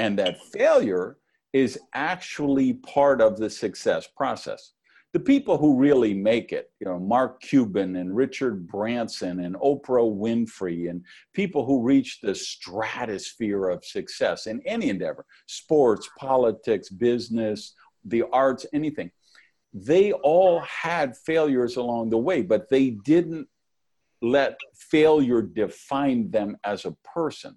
and 0.00 0.18
that 0.18 0.42
failure 0.44 1.18
is 1.52 1.78
actually 1.92 2.72
part 2.72 3.20
of 3.20 3.36
the 3.36 3.50
success 3.50 4.08
process. 4.16 4.72
The 5.12 5.20
people 5.20 5.58
who 5.58 5.76
really 5.76 6.14
make 6.14 6.52
it, 6.52 6.70
you 6.80 6.86
know, 6.86 6.98
Mark 6.98 7.42
Cuban 7.42 7.96
and 7.96 8.16
Richard 8.16 8.66
Branson 8.66 9.40
and 9.40 9.56
Oprah 9.56 10.10
Winfrey, 10.24 10.88
and 10.88 11.04
people 11.34 11.66
who 11.66 11.82
reach 11.82 12.20
the 12.22 12.34
stratosphere 12.34 13.68
of 13.68 13.84
success 13.84 14.46
in 14.46 14.62
any 14.64 14.88
endeavor 14.88 15.26
sports, 15.46 16.08
politics, 16.18 16.88
business, 16.88 17.74
the 18.04 18.22
arts, 18.32 18.64
anything 18.72 19.10
they 19.72 20.12
all 20.12 20.60
had 20.60 21.16
failures 21.16 21.76
along 21.76 22.10
the 22.10 22.18
way, 22.18 22.42
but 22.42 22.68
they 22.70 22.90
didn't 23.04 23.46
let 24.20 24.58
failure 24.74 25.42
define 25.42 26.28
them 26.30 26.56
as 26.64 26.84
a 26.84 26.96
person. 27.14 27.56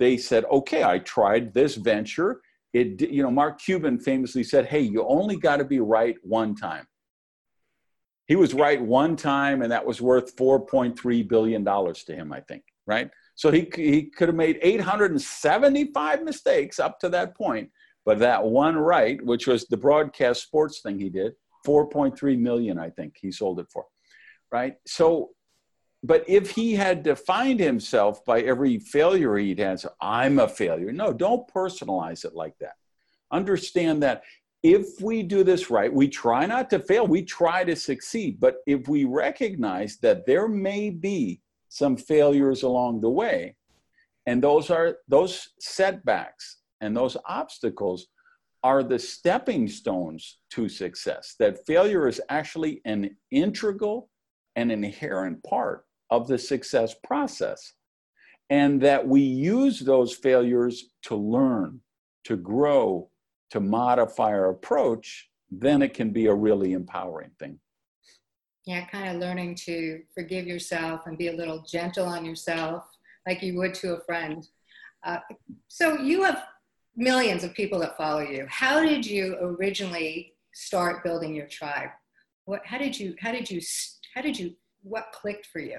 They 0.00 0.16
said, 0.16 0.46
okay, 0.50 0.82
I 0.82 0.98
tried 0.98 1.52
this 1.52 1.74
venture. 1.74 2.40
It, 2.72 3.02
you 3.02 3.22
know, 3.22 3.30
Mark 3.30 3.60
Cuban 3.60 3.98
famously 3.98 4.42
said, 4.42 4.64
hey, 4.64 4.80
you 4.80 5.06
only 5.06 5.36
got 5.36 5.58
to 5.58 5.64
be 5.64 5.78
right 5.78 6.16
one 6.22 6.56
time. 6.56 6.86
He 8.26 8.34
was 8.34 8.54
right 8.54 8.80
one 8.80 9.14
time, 9.14 9.60
and 9.60 9.70
that 9.70 9.84
was 9.84 10.00
worth 10.00 10.34
$4.3 10.36 11.28
billion 11.28 11.64
to 11.64 12.14
him, 12.14 12.32
I 12.32 12.40
think, 12.40 12.62
right? 12.86 13.10
So 13.34 13.50
he, 13.50 13.70
he 13.76 14.04
could 14.04 14.28
have 14.28 14.36
made 14.36 14.58
875 14.62 16.22
mistakes 16.22 16.78
up 16.78 16.98
to 17.00 17.10
that 17.10 17.36
point, 17.36 17.68
but 18.06 18.20
that 18.20 18.42
one 18.42 18.76
right, 18.76 19.22
which 19.22 19.46
was 19.46 19.66
the 19.66 19.76
broadcast 19.76 20.42
sports 20.42 20.80
thing 20.80 20.98
he 20.98 21.10
did, 21.10 21.32
4.3 21.66 22.38
million, 22.38 22.78
I 22.78 22.88
think 22.88 23.16
he 23.20 23.30
sold 23.30 23.60
it 23.60 23.66
for. 23.70 23.84
Right. 24.50 24.76
So, 24.86 25.30
but 26.02 26.24
if 26.26 26.50
he 26.50 26.74
had 26.74 27.02
defined 27.02 27.60
himself 27.60 28.24
by 28.24 28.40
every 28.40 28.78
failure 28.78 29.36
he'd 29.36 29.58
had, 29.58 29.82
I'm 30.00 30.38
a 30.38 30.48
failure. 30.48 30.92
No, 30.92 31.12
don't 31.12 31.46
personalize 31.48 32.24
it 32.24 32.34
like 32.34 32.56
that. 32.60 32.76
Understand 33.30 34.02
that 34.02 34.22
if 34.62 35.00
we 35.00 35.22
do 35.22 35.44
this 35.44 35.70
right, 35.70 35.92
we 35.92 36.08
try 36.08 36.46
not 36.46 36.70
to 36.70 36.78
fail, 36.78 37.06
we 37.06 37.22
try 37.22 37.64
to 37.64 37.76
succeed. 37.76 38.40
But 38.40 38.56
if 38.66 38.88
we 38.88 39.04
recognize 39.04 39.98
that 39.98 40.26
there 40.26 40.48
may 40.48 40.90
be 40.90 41.40
some 41.68 41.96
failures 41.96 42.62
along 42.62 43.00
the 43.00 43.10
way, 43.10 43.56
and 44.26 44.42
those 44.42 44.70
are 44.70 44.98
those 45.08 45.48
setbacks 45.60 46.58
and 46.80 46.96
those 46.96 47.16
obstacles 47.26 48.06
are 48.62 48.82
the 48.82 48.98
stepping 48.98 49.68
stones 49.68 50.38
to 50.50 50.68
success. 50.68 51.34
That 51.38 51.66
failure 51.66 52.06
is 52.06 52.20
actually 52.28 52.82
an 52.84 53.16
integral 53.30 54.10
and 54.56 54.70
inherent 54.70 55.42
part 55.44 55.84
of 56.10 56.26
the 56.28 56.38
success 56.38 56.94
process. 57.04 57.74
And 58.48 58.80
that 58.82 59.06
we 59.06 59.20
use 59.20 59.80
those 59.80 60.12
failures 60.12 60.86
to 61.02 61.14
learn, 61.14 61.80
to 62.24 62.36
grow, 62.36 63.08
to 63.50 63.60
modify 63.60 64.30
our 64.30 64.50
approach, 64.50 65.28
then 65.50 65.82
it 65.82 65.94
can 65.94 66.10
be 66.10 66.26
a 66.26 66.34
really 66.34 66.72
empowering 66.72 67.30
thing. 67.38 67.58
Yeah, 68.66 68.84
kind 68.86 69.08
of 69.08 69.20
learning 69.20 69.54
to 69.66 70.02
forgive 70.14 70.46
yourself 70.46 71.06
and 71.06 71.16
be 71.16 71.28
a 71.28 71.32
little 71.32 71.62
gentle 71.62 72.06
on 72.06 72.24
yourself, 72.24 72.84
like 73.26 73.42
you 73.42 73.56
would 73.58 73.74
to 73.74 73.94
a 73.94 74.00
friend. 74.00 74.46
Uh, 75.04 75.18
so 75.68 75.98
you 75.98 76.22
have 76.24 76.44
millions 76.96 77.42
of 77.42 77.54
people 77.54 77.78
that 77.80 77.96
follow 77.96 78.20
you. 78.20 78.46
How 78.48 78.84
did 78.84 79.06
you 79.06 79.36
originally 79.40 80.34
start 80.52 81.02
building 81.02 81.34
your 81.34 81.46
tribe? 81.46 81.90
What? 82.44 82.64
How 82.64 82.78
did 82.78 82.98
you? 82.98 83.14
How 83.18 83.32
did 83.32 83.50
you? 83.50 83.60
How 84.14 84.20
did 84.22 84.38
you? 84.38 84.54
What 84.82 85.12
clicked 85.12 85.46
for 85.46 85.60
you? 85.60 85.78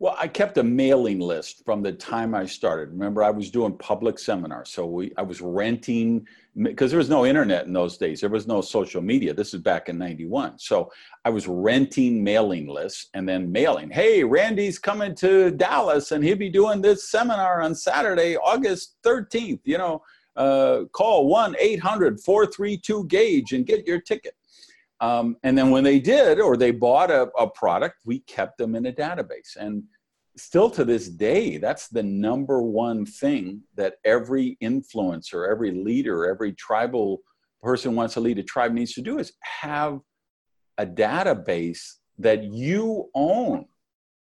Well, 0.00 0.16
I 0.18 0.26
kept 0.26 0.58
a 0.58 0.62
mailing 0.62 1.20
list 1.20 1.64
from 1.64 1.80
the 1.80 1.92
time 1.92 2.34
I 2.34 2.46
started. 2.46 2.90
Remember, 2.90 3.22
I 3.22 3.30
was 3.30 3.48
doing 3.48 3.76
public 3.78 4.18
seminars, 4.18 4.70
so 4.70 4.86
we 4.86 5.12
I 5.16 5.22
was 5.22 5.40
renting 5.40 6.26
because 6.60 6.90
there 6.90 6.98
was 6.98 7.08
no 7.08 7.24
internet 7.24 7.66
in 7.66 7.72
those 7.72 7.96
days. 7.96 8.20
There 8.20 8.28
was 8.28 8.48
no 8.48 8.60
social 8.60 9.00
media. 9.00 9.32
This 9.32 9.54
is 9.54 9.60
back 9.60 9.88
in 9.88 9.96
'91, 9.96 10.58
so 10.58 10.90
I 11.24 11.30
was 11.30 11.46
renting 11.46 12.24
mailing 12.24 12.66
lists 12.66 13.08
and 13.14 13.28
then 13.28 13.52
mailing. 13.52 13.88
Hey, 13.88 14.24
Randy's 14.24 14.80
coming 14.80 15.14
to 15.16 15.52
Dallas, 15.52 16.10
and 16.10 16.24
he'll 16.24 16.36
be 16.36 16.50
doing 16.50 16.82
this 16.82 17.08
seminar 17.08 17.62
on 17.62 17.72
Saturday, 17.76 18.36
August 18.36 18.96
13th. 19.04 19.60
You 19.64 19.78
know, 19.78 20.02
uh, 20.34 20.84
call 20.90 21.28
one 21.28 21.54
800 21.60 22.18
432 22.20 23.06
Gage 23.06 23.52
and 23.52 23.64
get 23.64 23.86
your 23.86 24.00
ticket. 24.00 24.34
Um, 25.00 25.36
and 25.42 25.56
then 25.56 25.70
when 25.70 25.84
they 25.84 25.98
did, 25.98 26.40
or 26.40 26.56
they 26.56 26.70
bought 26.70 27.10
a, 27.10 27.28
a 27.38 27.48
product, 27.48 27.96
we 28.04 28.20
kept 28.20 28.58
them 28.58 28.74
in 28.74 28.86
a 28.86 28.92
database. 28.92 29.56
And 29.58 29.82
still 30.36 30.70
to 30.70 30.84
this 30.84 31.08
day, 31.08 31.58
that's 31.58 31.88
the 31.88 32.02
number 32.02 32.62
one 32.62 33.04
thing 33.04 33.62
that 33.76 33.96
every 34.04 34.56
influencer, 34.62 35.50
every 35.50 35.72
leader, 35.72 36.26
every 36.26 36.52
tribal 36.52 37.20
person 37.62 37.94
wants 37.94 38.14
to 38.14 38.20
lead 38.20 38.38
a 38.38 38.42
tribe 38.42 38.72
needs 38.72 38.92
to 38.94 39.02
do 39.02 39.18
is 39.18 39.32
have 39.40 40.00
a 40.78 40.86
database 40.86 41.94
that 42.18 42.44
you 42.44 43.10
own 43.14 43.66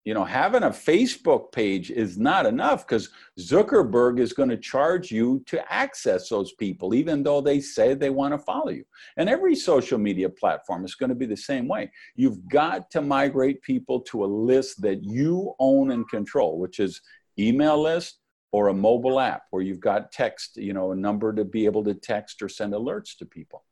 you 0.08 0.14
know 0.14 0.24
having 0.24 0.64
a 0.64 0.70
facebook 0.70 1.52
page 1.52 1.92
is 1.92 2.18
not 2.18 2.46
enough 2.46 2.88
because 2.88 3.10
zuckerberg 3.38 4.22
is 4.22 4.32
going 4.32 4.48
to 4.48 4.56
charge 4.56 5.12
you 5.12 5.44
to 5.46 5.60
access 5.70 6.30
those 6.30 6.54
people 6.54 6.96
even 6.96 7.24
though 7.24 7.42
they 7.42 7.60
say 7.60 7.94
they 7.94 8.10
want 8.10 8.34
to 8.34 8.38
follow 8.38 8.70
you. 8.70 8.86
And 9.18 9.28
every 9.28 9.54
social 9.54 9.98
media 9.98 10.30
platform 10.30 10.86
is 10.86 10.96
going 10.96 11.10
to 11.10 11.16
be 11.24 11.26
the 11.26 11.36
same 11.36 11.68
way. 11.68 11.92
You've 12.16 12.48
got 12.48 12.90
to 12.92 13.02
migrate 13.02 13.62
people 13.64 14.00
to 14.10 14.24
a 14.24 14.34
list 14.54 14.82
that 14.82 15.04
you 15.04 15.54
own 15.60 15.92
and 15.92 16.08
control 16.08 16.58
which 16.58 16.80
is 16.80 17.02
email 17.38 17.78
list 17.82 18.20
or 18.54 18.70
a 18.70 18.74
mobile 18.74 19.20
app 19.20 19.42
where 19.50 19.62
you've 19.62 19.82
got 19.82 20.14
text 20.14 20.56
you 20.56 20.72
know 20.72 20.94
a 20.94 20.96
number 20.96 21.34
to 21.34 21.44
be 21.44 21.66
able 21.66 21.84
to 21.84 21.94
text 21.94 22.42
or 22.42 22.48
send 22.48 22.72
alerts 22.72 23.18
to 23.18 23.26
people. 23.26 23.66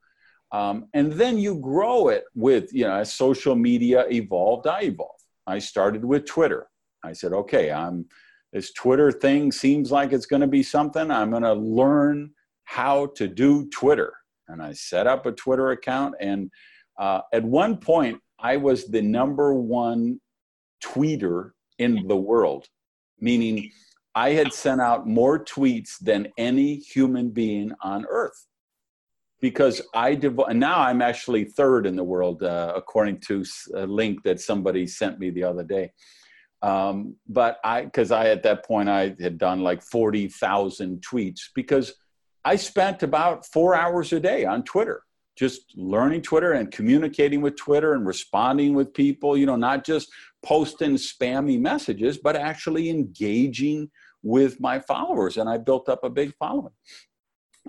Um, 0.51 0.89
and 0.93 1.13
then 1.13 1.37
you 1.37 1.55
grow 1.55 2.09
it 2.09 2.25
with 2.35 2.73
you 2.73 2.85
know 2.85 2.95
as 2.95 3.13
social 3.13 3.55
media 3.55 4.05
evolved 4.09 4.67
i 4.67 4.81
evolved 4.81 5.24
I 5.47 5.59
started 5.59 6.03
with 6.03 6.25
Twitter. 6.25 6.67
I 7.03 7.13
said, 7.13 7.33
okay, 7.33 7.71
I'm 7.71 8.05
this 8.53 8.71
Twitter 8.71 9.11
thing 9.11 9.51
seems 9.51 9.91
like 9.91 10.13
it's 10.13 10.25
going 10.25 10.41
to 10.41 10.47
be 10.47 10.63
something. 10.63 11.11
I'm 11.11 11.29
going 11.29 11.43
to 11.43 11.53
learn 11.53 12.31
how 12.63 13.07
to 13.17 13.27
do 13.27 13.67
Twitter. 13.69 14.13
And 14.47 14.61
I 14.61 14.71
set 14.73 15.07
up 15.07 15.25
a 15.25 15.33
Twitter 15.33 15.71
account. 15.71 16.15
And 16.21 16.49
uh, 16.97 17.21
at 17.33 17.43
one 17.43 17.77
point, 17.77 18.19
I 18.39 18.57
was 18.57 18.87
the 18.87 19.01
number 19.01 19.53
one 19.53 20.21
tweeter 20.83 21.51
in 21.79 22.07
the 22.07 22.15
world, 22.15 22.67
meaning 23.19 23.71
I 24.13 24.29
had 24.29 24.53
sent 24.53 24.79
out 24.79 25.05
more 25.05 25.43
tweets 25.43 25.97
than 25.99 26.29
any 26.37 26.77
human 26.77 27.31
being 27.31 27.73
on 27.81 28.05
earth 28.09 28.47
because 29.45 29.79
I 29.93 30.15
now 30.53 30.79
I'm 30.79 31.03
actually 31.03 31.43
third 31.43 31.85
in 31.85 31.95
the 31.95 32.03
world 32.03 32.41
uh, 32.41 32.73
according 32.75 33.19
to 33.27 33.45
a 33.75 33.85
link 33.85 34.23
that 34.23 34.39
somebody 34.39 34.87
sent 34.87 35.19
me 35.19 35.29
the 35.29 35.43
other 35.43 35.63
day. 35.63 35.91
Um, 36.63 37.17
but 37.27 37.59
I, 37.63 37.83
because 37.83 38.09
I 38.09 38.29
at 38.29 38.41
that 38.41 38.65
point 38.65 38.89
I 38.89 39.15
had 39.21 39.37
done 39.37 39.59
like 39.61 39.83
forty 39.83 40.27
thousand 40.29 41.05
tweets 41.07 41.41
because 41.53 41.93
I 42.43 42.55
spent 42.55 43.03
about 43.03 43.45
four 43.45 43.75
hours 43.75 44.11
a 44.13 44.19
day 44.19 44.45
on 44.45 44.63
Twitter, 44.63 45.03
just 45.37 45.61
learning 45.75 46.23
Twitter 46.23 46.53
and 46.53 46.71
communicating 46.71 47.41
with 47.43 47.55
Twitter 47.55 47.93
and 47.93 48.03
responding 48.03 48.73
with 48.73 48.95
people. 48.95 49.37
You 49.37 49.45
know, 49.45 49.57
not 49.57 49.85
just 49.85 50.07
posting 50.43 50.95
spammy 50.95 51.59
messages, 51.59 52.17
but 52.17 52.35
actually 52.35 52.89
engaging 52.89 53.91
with 54.23 54.59
my 54.59 54.79
followers, 54.79 55.37
and 55.37 55.47
I 55.47 55.59
built 55.59 55.87
up 55.87 56.03
a 56.03 56.09
big 56.09 56.33
following. 56.39 56.73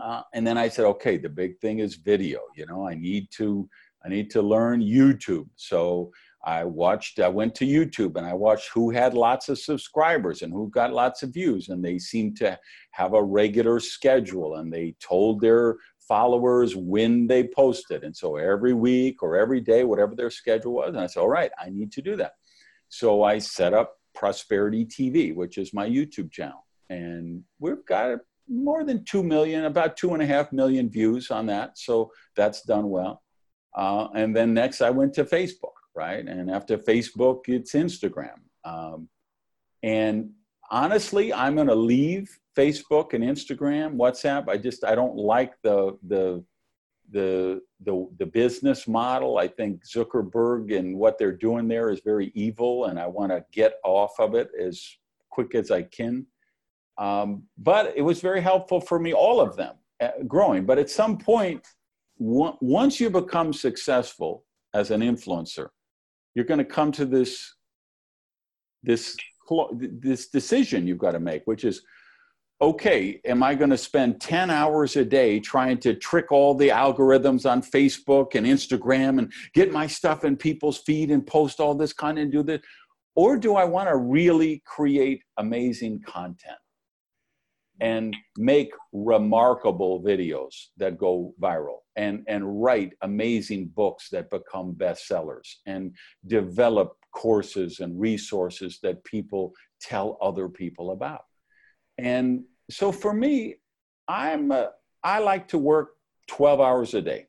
Uh, 0.01 0.23
and 0.35 0.47
then 0.47 0.59
I 0.59 0.69
said, 0.69 0.85
okay, 0.85 1.17
the 1.17 1.29
big 1.29 1.59
thing 1.61 1.79
is 1.79 1.95
video. 1.95 2.41
You 2.55 2.67
know, 2.67 2.87
I 2.87 2.95
need 2.95 3.29
to 3.33 3.69
I 4.05 4.09
need 4.09 4.31
to 4.31 4.43
learn 4.43 4.83
YouTube. 4.83 5.49
So 5.57 6.13
I 6.45 6.63
watched. 6.63 7.19
I 7.19 7.29
went 7.29 7.57
to 7.57 7.67
YouTube 7.67 8.17
and 8.17 8.25
I 8.25 8.35
watched 8.35 8.71
who 8.73 8.91
had 8.91 9.15
lots 9.15 9.49
of 9.49 9.59
subscribers 9.59 10.43
and 10.43 10.53
who 10.53 10.71
got 10.71 10.93
lots 10.93 11.25
of 11.25 11.35
views, 11.35 11.71
and 11.71 11.85
they 11.85 11.99
seemed 11.99 12.37
to 12.37 12.57
have 12.93 13.15
a 13.15 13.23
regular 13.23 13.81
schedule, 13.81 14.57
and 14.57 14.73
they 14.73 14.95
told 15.01 15.41
their 15.41 15.77
followers 16.07 16.77
when 16.77 17.27
they 17.27 17.49
posted. 17.49 18.05
And 18.05 18.17
so 18.17 18.37
every 18.37 18.75
week 18.75 19.25
or 19.25 19.37
every 19.37 19.61
day, 19.61 19.83
whatever 19.83 20.15
their 20.15 20.31
schedule 20.31 20.75
was, 20.75 20.91
and 20.91 21.01
I 21.01 21.09
said, 21.09 21.21
all 21.21 21.29
right, 21.29 21.51
I 21.61 21.71
need 21.71 21.91
to 21.93 22.03
do 22.03 22.15
that. 22.15 22.35
So 22.89 23.25
I 23.25 23.39
set 23.39 23.75
up 23.75 23.97
Prosperity 24.15 24.87
TV, 24.87 25.35
which 25.35 25.59
is 25.59 25.75
my 25.75 25.89
YouTube 25.89 26.31
channel, 26.31 26.65
and 26.89 27.43
we've 27.59 27.85
got 27.87 28.19
more 28.49 28.85
than 28.85 29.05
2 29.05 29.23
million, 29.23 29.65
about 29.65 29.97
two 29.97 30.15
and 30.15 30.23
a 30.23 30.27
half 30.27 30.53
million 30.53 30.89
views 30.89 31.31
on 31.31 31.47
that. 31.47 31.79
So 31.79 32.13
that's 32.37 32.63
done 32.63 32.89
well. 32.89 33.23
Uh, 33.77 34.09
and 34.15 34.35
then 34.35 34.55
next 34.55 34.81
I 34.81 34.91
went 34.91 35.15
to 35.15 35.25
Facebook, 35.25 35.75
right? 35.95 36.27
And 36.27 36.51
after 36.51 36.79
Facebook, 36.79 37.49
it's 37.49 37.73
Instagram. 37.73 38.39
Um, 38.65 39.09
and 39.83 40.31
honestly, 40.71 41.33
I'm 41.33 41.55
going 41.55 41.67
to 41.67 41.75
leave 41.75 42.39
Facebook 42.57 43.13
and 43.13 43.23
Instagram, 43.23 43.97
WhatsApp. 43.97 44.49
I 44.49 44.57
just, 44.57 44.85
I 44.85 44.95
don't 44.95 45.17
like 45.17 45.55
the, 45.63 45.99
the, 46.07 46.43
the, 47.11 47.61
the, 47.85 48.09
the 48.19 48.27
business 48.27 48.89
model. 48.89 49.39
I 49.39 49.47
think 49.47 49.85
Zuckerberg 49.87 50.77
and 50.77 50.97
what 50.97 51.19
they're 51.19 51.33
doing 51.33 51.69
there 51.69 51.91
is 51.91 52.01
very 52.05 52.33
evil, 52.35 52.87
and 52.87 52.99
I 52.99 53.07
want 53.07 53.31
to 53.33 53.45
get 53.53 53.75
off 53.85 54.19
of 54.19 54.35
it 54.35 54.51
as 54.59 54.83
quick 55.31 55.55
as 55.55 55.71
I 55.71 55.83
can. 55.83 56.27
Um, 56.99 57.45
but 57.59 57.93
it 57.97 58.03
was 58.03 58.21
very 58.21 58.41
helpful 58.41 58.81
for 58.81 58.99
me, 58.99 59.13
all 59.13 59.41
of 59.41 59.57
them 59.57 59.75
uh, 60.01 60.11
growing. 60.27 60.65
But 60.65 60.79
at 60.79 60.91
some 60.91 61.19
point, 61.19 61.67
w- 62.19 62.57
once 62.61 63.01
you 63.01 63.11
become 63.11 63.53
successful 63.53 64.45
as 64.75 64.91
an 64.91 65.01
influencer, 65.01 65.69
you're 66.35 66.45
going 66.45 66.59
to 66.59 66.65
come 66.65 66.93
to 66.93 67.05
this, 67.05 67.55
this, 68.83 69.17
this 69.81 70.29
decision 70.29 70.87
you've 70.87 70.99
got 70.99 71.13
to 71.13 71.21
make, 71.21 71.43
which 71.45 71.65
is, 71.65 71.83
okay, 72.61 73.21
am 73.27 73.43
I 73.43 73.55
going 73.55 73.71
to 73.71 73.77
spend 73.77 74.21
10 74.21 74.51
hours 74.51 74.97
a 74.97 75.05
day 75.05 75.39
trying 75.41 75.79
to 75.81 75.95
trick 75.95 76.33
all 76.33 76.55
the 76.55 76.71
algorithms 76.71 77.51
on 77.51 77.61
Facebook 77.61 78.35
and 78.35 78.47
Instagram 78.47 79.19
and 79.19 79.33
get 79.53 79.73
my 79.73 79.87
stuff 79.87 80.25
in 80.25 80.37
people's 80.37 80.79
feed 80.79 81.11
and 81.11 81.27
post 81.27 81.61
all 81.61 81.75
this 81.75 81.93
content 81.93 82.25
and 82.25 82.33
do 82.33 82.43
this? 82.43 82.63
Or 83.15 83.37
do 83.37 83.57
I 83.57 83.65
want 83.65 83.89
to 83.89 83.97
really 83.97 84.63
create 84.67 85.23
amazing 85.39 86.03
content? 86.07 86.59
And 87.81 88.17
make 88.39 88.73
remarkable 88.93 90.03
videos 90.03 90.67
that 90.77 90.99
go 90.99 91.35
viral 91.41 91.79
and, 91.97 92.25
and 92.27 92.63
write 92.63 92.93
amazing 93.03 93.67
books 93.75 94.09
that 94.11 94.31
become 94.31 94.75
bestsellers 94.75 95.57
and 95.67 95.95
develop 96.27 96.97
courses 97.13 97.81
and 97.81 97.99
resources 97.99 98.79
that 98.83 99.03
people 99.05 99.53
tell 99.81 100.19
other 100.21 100.49
people 100.49 100.93
about. 100.93 101.23
And 101.99 102.45
so 102.71 102.93
for 102.93 103.13
me, 103.13 103.57
I'm 104.09 104.51
a, 104.53 104.71
I 105.03 105.19
like 105.21 105.49
to 105.49 105.59
work 105.59 105.91
12 106.29 106.61
hours 106.61 106.95
a 106.95 107.03
day. 107.03 107.27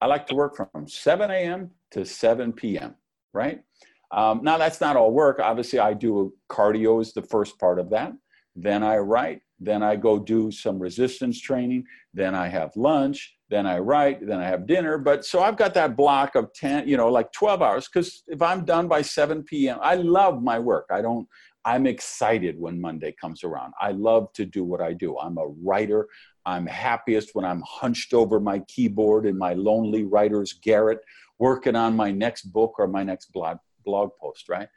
I 0.00 0.06
like 0.06 0.26
to 0.28 0.34
work 0.34 0.56
from 0.56 0.88
7 0.88 1.30
a.m. 1.30 1.70
to 1.92 2.04
7 2.04 2.52
p.m., 2.52 2.96
right? 3.32 3.62
Um, 4.10 4.40
now, 4.42 4.58
that's 4.58 4.80
not 4.80 4.96
all 4.96 5.10
work. 5.10 5.40
Obviously, 5.40 5.78
I 5.78 5.94
do 5.94 6.34
cardio 6.50 7.00
is 7.00 7.12
the 7.12 7.22
first 7.22 7.58
part 7.58 7.78
of 7.78 7.90
that. 7.90 8.12
Then 8.54 8.82
I 8.82 8.98
write. 8.98 9.40
Then 9.64 9.82
I 9.82 9.96
go 9.96 10.18
do 10.18 10.50
some 10.50 10.78
resistance 10.78 11.40
training. 11.40 11.84
Then 12.12 12.34
I 12.34 12.48
have 12.48 12.74
lunch. 12.76 13.36
Then 13.48 13.66
I 13.66 13.78
write. 13.78 14.26
Then 14.26 14.40
I 14.40 14.44
have 14.44 14.66
dinner. 14.66 14.98
But 14.98 15.24
so 15.24 15.42
I've 15.42 15.56
got 15.56 15.74
that 15.74 15.96
block 15.96 16.34
of 16.34 16.52
10, 16.54 16.88
you 16.88 16.96
know, 16.96 17.08
like 17.08 17.30
12 17.32 17.62
hours. 17.62 17.88
Because 17.88 18.24
if 18.26 18.42
I'm 18.42 18.64
done 18.64 18.88
by 18.88 19.02
7 19.02 19.44
p.m., 19.44 19.78
I 19.80 19.94
love 19.94 20.42
my 20.42 20.58
work. 20.58 20.86
I 20.90 21.00
don't, 21.00 21.28
I'm 21.64 21.86
excited 21.86 22.58
when 22.58 22.80
Monday 22.80 23.14
comes 23.20 23.44
around. 23.44 23.72
I 23.80 23.92
love 23.92 24.32
to 24.34 24.44
do 24.44 24.64
what 24.64 24.80
I 24.80 24.94
do. 24.94 25.16
I'm 25.18 25.38
a 25.38 25.46
writer. 25.46 26.08
I'm 26.44 26.66
happiest 26.66 27.30
when 27.34 27.44
I'm 27.44 27.62
hunched 27.64 28.14
over 28.14 28.40
my 28.40 28.58
keyboard 28.66 29.26
in 29.26 29.38
my 29.38 29.52
lonely 29.52 30.02
writer's 30.02 30.54
garret, 30.54 30.98
working 31.38 31.76
on 31.76 31.94
my 31.94 32.10
next 32.10 32.52
book 32.52 32.74
or 32.78 32.88
my 32.88 33.04
next 33.04 33.32
blog, 33.32 33.58
blog 33.84 34.10
post, 34.20 34.48
right? 34.48 34.68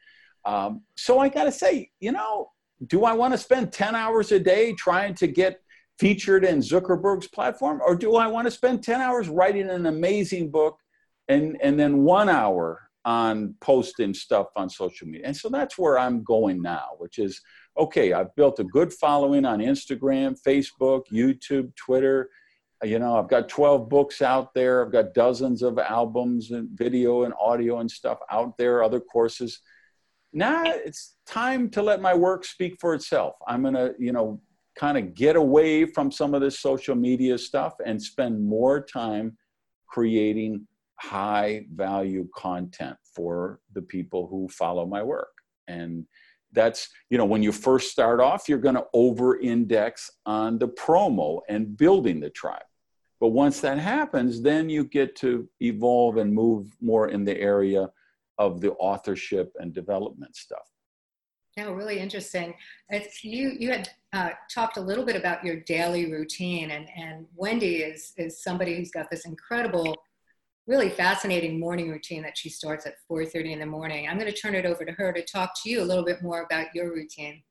Um, 0.46 0.84
so 0.96 1.18
I 1.18 1.30
got 1.30 1.46
to 1.46 1.52
say, 1.52 1.90
you 2.00 2.12
know, 2.12 2.52
do 2.88 3.06
I 3.06 3.14
want 3.14 3.34
to 3.34 3.38
spend 3.38 3.72
10 3.72 3.96
hours 3.96 4.32
a 4.32 4.40
day 4.40 4.74
trying 4.74 5.14
to 5.16 5.28
get 5.28 5.62
featured 6.00 6.44
in 6.44 6.60
Zuckerberg's 6.60 7.28
platform? 7.28 7.82
Or 7.86 7.96
do 7.96 8.16
I 8.16 8.28
want 8.28 8.46
to 8.46 8.52
spend 8.52 8.84
10 8.84 9.02
hours 9.02 9.30
writing 9.30 9.70
an 9.70 9.86
amazing 9.86 10.52
book 10.52 10.78
and, 11.28 11.58
and 11.62 11.80
then 11.80 12.04
one 12.04 12.30
hour 12.30 12.82
on 13.06 13.56
posting 13.62 14.14
stuff 14.14 14.48
on 14.56 14.70
social 14.70 15.08
media? 15.08 15.28
And 15.28 15.38
so 15.38 15.50
that's 15.50 15.78
where 15.78 15.98
I'm 15.98 16.24
going 16.24 16.62
now, 16.62 16.90
which 16.98 17.18
is 17.20 17.42
okay, 17.78 18.14
I've 18.14 18.34
built 18.36 18.60
a 18.60 18.64
good 18.64 18.94
following 18.94 19.46
on 19.46 19.60
Instagram, 19.60 20.38
Facebook, 20.42 21.04
YouTube, 21.12 21.76
Twitter. 21.76 22.30
You 22.84 23.00
know, 23.00 23.18
I've 23.18 23.30
got 23.30 23.50
12 23.50 23.90
books 23.90 24.22
out 24.22 24.54
there. 24.54 24.86
I've 24.86 24.92
got 24.92 25.14
dozens 25.14 25.62
of 25.62 25.78
albums 25.80 26.52
and 26.52 26.70
video 26.70 27.24
and 27.24 27.34
audio 27.40 27.80
and 27.80 27.90
stuff 27.90 28.20
out 28.30 28.58
there, 28.58 28.84
other 28.84 29.00
courses. 29.00 29.60
Now 30.36 30.64
it's 30.66 31.16
time 31.26 31.70
to 31.70 31.82
let 31.82 32.02
my 32.02 32.14
work 32.14 32.44
speak 32.44 32.76
for 32.82 32.94
itself. 32.94 33.36
I'm 33.48 33.62
going 33.62 33.74
to, 33.74 33.96
you 33.98 34.12
know, 34.12 34.42
kind 34.78 34.98
of 34.98 35.16
get 35.16 35.38
away 35.38 35.86
from 35.86 36.12
some 36.12 36.34
of 36.34 36.42
this 36.42 36.60
social 36.60 36.94
media 36.94 37.38
stuff 37.38 37.74
and 37.86 38.02
spend 38.02 38.46
more 38.46 38.84
time 38.84 39.38
creating 39.88 40.68
high 41.00 41.66
value 41.74 42.28
content 42.36 42.98
for 43.16 43.62
the 43.74 43.82
people 43.82 44.28
who 44.28 44.50
follow 44.50 44.86
my 44.86 45.02
work. 45.02 45.32
And 45.70 46.06
that's, 46.52 46.90
you 47.10 47.18
know, 47.18 47.24
when 47.24 47.42
you 47.42 47.54
first 47.54 47.92
start 47.92 48.20
off, 48.20 48.50
you're 48.50 48.58
going 48.58 48.76
to 48.76 48.88
over 48.94 49.40
index 49.40 50.12
on 50.26 50.60
the 50.60 50.68
promo 50.68 51.40
and 51.48 51.78
building 51.78 52.20
the 52.20 52.30
tribe. 52.30 52.64
But 53.22 53.30
once 53.30 53.62
that 53.62 53.78
happens, 53.78 54.42
then 54.42 54.70
you 54.70 54.84
get 54.84 55.16
to 55.18 55.48
evolve 55.62 56.18
and 56.18 56.34
move 56.34 56.68
more 56.82 57.08
in 57.08 57.24
the 57.24 57.40
area 57.40 57.90
of 58.38 58.62
the 58.62 58.72
authorship 58.74 59.54
and 59.60 59.74
development 59.74 60.36
stuff. 60.36 60.68
Yeah, 61.58 61.72
really 61.72 62.00
interesting. 62.00 62.54
It's, 62.90 63.24
you 63.24 63.54
you 63.58 63.72
had 63.72 63.90
uh, 64.12 64.32
talked 64.54 64.76
a 64.76 64.82
little 64.82 65.06
bit 65.06 65.16
about 65.16 65.44
your 65.46 65.62
daily 65.62 66.12
routine, 66.12 66.72
and 66.72 66.88
and 66.98 67.26
Wendy 67.34 67.78
is 67.78 68.12
is 68.18 68.44
somebody 68.44 68.76
who's 68.76 68.92
got 68.92 69.10
this 69.10 69.26
incredible, 69.26 69.96
really 70.68 70.90
fascinating 70.90 71.58
morning 71.58 71.90
routine 71.90 72.24
that 72.24 72.38
she 72.38 72.50
starts 72.50 72.86
at 72.86 72.96
4:30 73.10 73.54
in 73.54 73.60
the 73.60 73.66
morning. 73.66 74.08
I'm 74.08 74.20
going 74.20 74.32
to 74.32 74.38
turn 74.38 74.54
it 74.54 74.66
over 74.66 74.84
to 74.84 74.92
her 74.92 75.14
to 75.14 75.24
talk 75.24 75.52
to 75.64 75.70
you 75.70 75.82
a 75.82 75.86
little 75.86 76.04
bit 76.04 76.22
more 76.22 76.42
about 76.44 76.68
your 76.74 76.94
routine. 76.94 77.42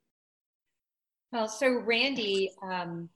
Well, 1.33 1.49
so 1.49 1.81
Randy, 1.81 2.53
um, 2.63 3.09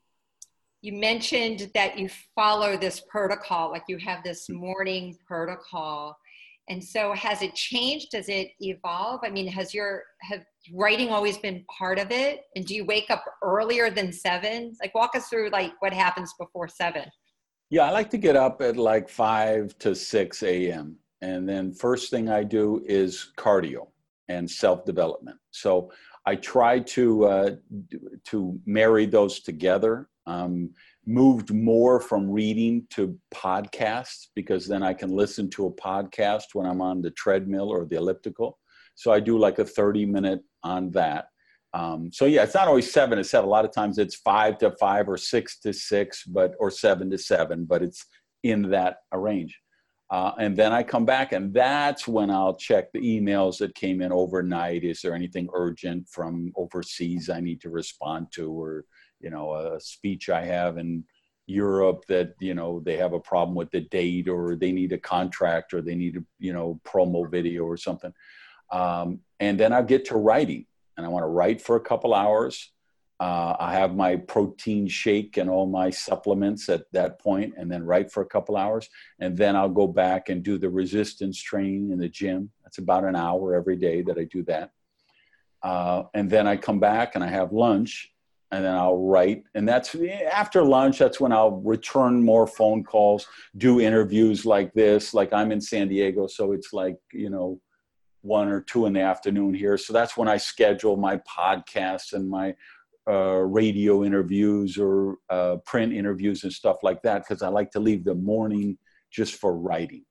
you 0.81 0.93
mentioned 0.93 1.71
that 1.75 1.99
you 1.99 2.09
follow 2.35 2.77
this 2.77 3.01
protocol, 3.09 3.71
like 3.71 3.85
you 3.89 3.99
have 3.99 4.25
this 4.25 4.49
morning 4.49 5.19
protocol. 5.27 6.17
And 6.69 6.83
so 6.83 7.15
has 7.15 7.43
it 7.43 7.55
changed? 7.55 8.11
Does 8.11 8.29
it 8.29 8.49
evolve? 8.61 9.21
I 9.25 9.31
mean, 9.31 9.47
has 9.49 9.73
your 9.73 10.03
have 10.23 10.45
writing 10.75 11.09
always 11.11 11.39
been 11.39 11.65
part 11.79 11.99
of 11.99 12.11
it? 12.11 12.43
And 12.57 12.67
do 12.67 12.75
you 12.75 12.85
wake 12.85 13.11
up 13.11 13.25
earlier 13.43 13.91
than 13.91 14.13
seven? 14.13 14.75
Like 14.83 14.95
walk 14.95 15.15
us 15.15 15.29
through 15.29 15.51
like 15.51 15.73
what 15.81 15.93
happens 15.93 16.33
before 16.39 16.69
seven. 16.69 17.05
Yeah, 17.71 17.85
I 17.85 17.91
like 17.91 18.11
to 18.11 18.19
get 18.19 18.37
up 18.37 18.61
at 18.61 18.77
like 18.77 19.09
five 19.09 19.77
to 19.79 19.95
six 19.95 20.43
AM. 20.43 20.97
And 21.21 21.49
then 21.49 21.73
first 21.73 22.11
thing 22.11 22.29
I 22.29 22.45
do 22.45 22.83
is 22.87 23.33
cardio 23.37 23.89
and 24.29 24.51
self-development. 24.51 25.39
So 25.51 25.91
I 26.27 26.37
try 26.37 26.81
to 26.81 27.25
uh, 27.25 27.51
to 28.27 28.61
marry 28.67 29.07
those 29.07 29.41
together. 29.41 30.09
Um, 30.27 30.71
moved 31.09 31.55
more 31.55 32.01
from 32.01 32.31
reading 32.31 32.87
to 32.91 33.19
podcasts 33.35 34.27
because 34.35 34.69
then 34.69 34.83
I 34.83 34.93
can 34.93 35.11
listen 35.11 35.49
to 35.51 35.67
a 35.67 35.73
podcast 35.73 36.45
when 36.53 36.67
I'm 36.67 36.83
on 36.83 37.01
the 37.01 37.11
treadmill 37.13 37.71
or 37.71 37.87
the 37.87 37.97
elliptical. 37.97 38.59
So 38.95 39.11
I 39.11 39.19
do 39.19 39.39
like 39.39 39.59
a 39.59 39.65
30 39.65 40.05
minute 40.05 40.43
on 40.63 40.91
that. 40.91 41.29
Um, 41.73 42.11
so 42.13 42.27
yeah, 42.27 42.43
it's 42.43 42.55
not 42.55 42.69
always 42.69 42.93
seven 42.93 43.17
to 43.17 43.25
seven. 43.25 43.49
A 43.49 43.51
lot 43.51 43.65
of 43.65 43.73
times 43.73 43.97
it's 43.97 44.17
five 44.17 44.59
to 44.59 44.73
five 44.73 45.09
or 45.09 45.17
six 45.17 45.59
to 45.61 45.73
six, 45.73 46.25
but 46.25 46.53
or 46.61 46.71
seven 46.71 47.11
to 47.11 47.17
seven, 47.17 47.65
but 47.65 47.83
it's 47.83 48.05
in 48.43 48.69
that 48.71 48.99
range. 49.15 49.59
Uh, 50.11 50.33
and 50.39 50.57
then 50.57 50.73
I 50.73 50.83
come 50.83 51.05
back, 51.05 51.33
and 51.33 51.53
that's 51.53 52.09
when 52.09 52.31
I'll 52.31 52.57
check 52.57 52.93
the 52.93 53.01
emails 53.01 53.59
that 53.59 53.75
came 53.75 54.01
in 54.01 54.11
overnight. 54.11 54.83
Is 54.83 55.03
there 55.03 55.15
anything 55.15 55.49
urgent 55.53 56.09
from 56.09 56.53
overseas 56.57 57.29
I 57.29 57.41
need 57.41 57.61
to 57.63 57.71
respond 57.71 58.29
to, 58.33 58.51
or 58.51 58.85
you 59.21 59.31
know 59.31 59.55
a 59.55 59.81
speech 59.81 60.29
I 60.29 60.45
have 60.45 60.79
in 60.79 61.05
Europe 61.47 62.05
that 62.09 62.35
you 62.41 62.55
know 62.55 62.81
they 62.81 62.97
have 62.97 63.15
a 63.15 63.21
problem 63.21 63.55
with 63.55 63.71
the 63.71 63.81
date 63.81 64.29
or 64.29 64.55
they 64.55 64.73
need 64.73 64.93
a 64.93 64.99
contract 64.99 65.73
or 65.73 65.81
they 65.81 65.95
need 65.95 66.17
a 66.17 66.25
you 66.39 66.53
know 66.53 66.81
promo 66.85 67.29
video 67.29 67.65
or 67.65 67.77
something. 67.77 68.13
Um, 68.71 69.21
and 69.41 69.59
then 69.59 69.73
I 69.73 69.83
get 69.83 70.05
to 70.07 70.17
writing, 70.17 70.67
and 70.97 71.07
I 71.07 71.09
want 71.09 71.23
to 71.23 71.29
write 71.29 71.61
for 71.63 71.77
a 71.77 71.81
couple 71.81 72.15
hours. 72.15 72.73
Uh, 73.21 73.57
I 73.59 73.73
have 73.73 73.97
my 73.97 74.15
protein 74.15 74.87
shake 74.87 75.39
and 75.39 75.51
all 75.51 75.67
my 75.67 75.91
supplements 75.91 76.69
at 76.69 76.85
that 76.93 77.19
point, 77.19 77.55
and 77.57 77.71
then 77.71 77.85
write 77.85 78.13
for 78.13 78.23
a 78.23 78.27
couple 78.27 78.57
hours, 78.57 78.89
and 79.19 79.37
then 79.37 79.57
I'll 79.57 79.69
go 79.69 79.89
back 79.89 80.29
and 80.29 80.43
do 80.43 80.57
the 80.57 80.71
resistance 80.71 81.41
training 81.41 81.91
in 81.91 81.99
the 81.99 82.09
gym. 82.09 82.51
That's 82.63 82.79
about 82.79 83.05
an 83.05 83.17
hour 83.17 83.57
every 83.57 83.77
day 83.77 84.03
that 84.03 84.19
I 84.19 84.25
do 84.25 84.45
that. 84.45 84.71
Uh, 85.63 86.05
and 86.15 86.31
then 86.31 86.47
I 86.47 86.57
come 86.57 86.79
back 86.79 87.17
and 87.17 87.25
I 87.25 87.29
have 87.29 87.53
lunch, 87.53 88.13
and 88.51 88.65
then 88.65 88.75
I'll 88.75 88.99
write. 88.99 89.45
And 89.55 89.69
that's 89.69 89.95
after 90.33 90.63
lunch, 90.63 90.99
that's 90.99 91.21
when 91.21 91.33
I'll 91.33 91.61
return 91.61 92.23
more 92.23 92.47
phone 92.47 92.83
calls, 92.83 93.27
do 93.57 93.81
interviews 93.81 94.47
like 94.47 94.73
this. 94.73 95.13
Like 95.13 95.33
I'm 95.33 95.53
in 95.53 95.61
San 95.61 95.89
Diego, 95.89 96.27
so 96.27 96.53
it's 96.53 96.73
like, 96.73 96.97
you 97.13 97.31
know, 97.31 97.61
one 98.23 98.49
or 98.49 98.61
two 98.63 98.87
in 98.87 98.95
the 98.95 99.01
afternoon 99.01 99.55
here. 99.55 99.77
So 99.77 99.93
that's 99.93 100.17
when 100.17 100.29
I 100.29 100.39
schedule 100.39 100.97
my 100.97 101.19
podcasts 101.19 102.13
and 102.15 102.29
my 102.29 102.55
uh, 103.09 103.41
radio 103.41 104.05
interviews 104.05 104.77
or 104.79 105.17
uh, 105.31 105.57
print 105.65 105.93
interviews 105.93 106.45
and 106.45 106.53
stuff 106.53 106.77
like 106.83 107.03
that 107.03 107.25
because 107.27 107.43
I 107.43 107.49
like 107.49 107.71
to 107.73 107.81
leave 107.81 108.05
the 108.05 108.15
morning 108.15 108.77
just 109.11 109.35
for 109.37 109.57
writing. 109.57 110.05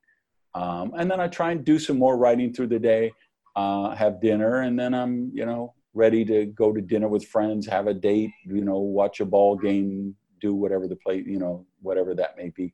Um, 0.56 0.94
and 0.98 1.10
then 1.10 1.20
I 1.20 1.28
try 1.28 1.52
and 1.52 1.64
do 1.64 1.78
some 1.78 2.00
more 2.00 2.18
writing 2.18 2.54
through 2.54 2.68
the 2.68 2.80
day, 2.80 3.12
uh, 3.56 3.96
have 3.96 4.20
dinner, 4.20 4.62
and 4.62 4.80
then 4.80 4.96
I'm, 4.96 5.32
you 5.34 5.46
know, 5.46 5.76
ready 5.98 6.24
to 6.24 6.46
go 6.46 6.72
to 6.72 6.80
dinner 6.80 7.08
with 7.08 7.26
friends, 7.28 7.66
have 7.68 7.88
a 7.88 7.94
date, 7.94 8.32
you 8.46 8.64
know, 8.64 8.78
watch 8.78 9.20
a 9.20 9.26
ball 9.26 9.58
game, 9.58 10.16
do 10.40 10.54
whatever 10.54 10.88
the 10.88 10.96
play, 10.96 11.24
you 11.26 11.40
know, 11.40 11.66
whatever 11.82 12.14
that 12.16 12.38
may 12.38 12.50
be. 12.50 12.74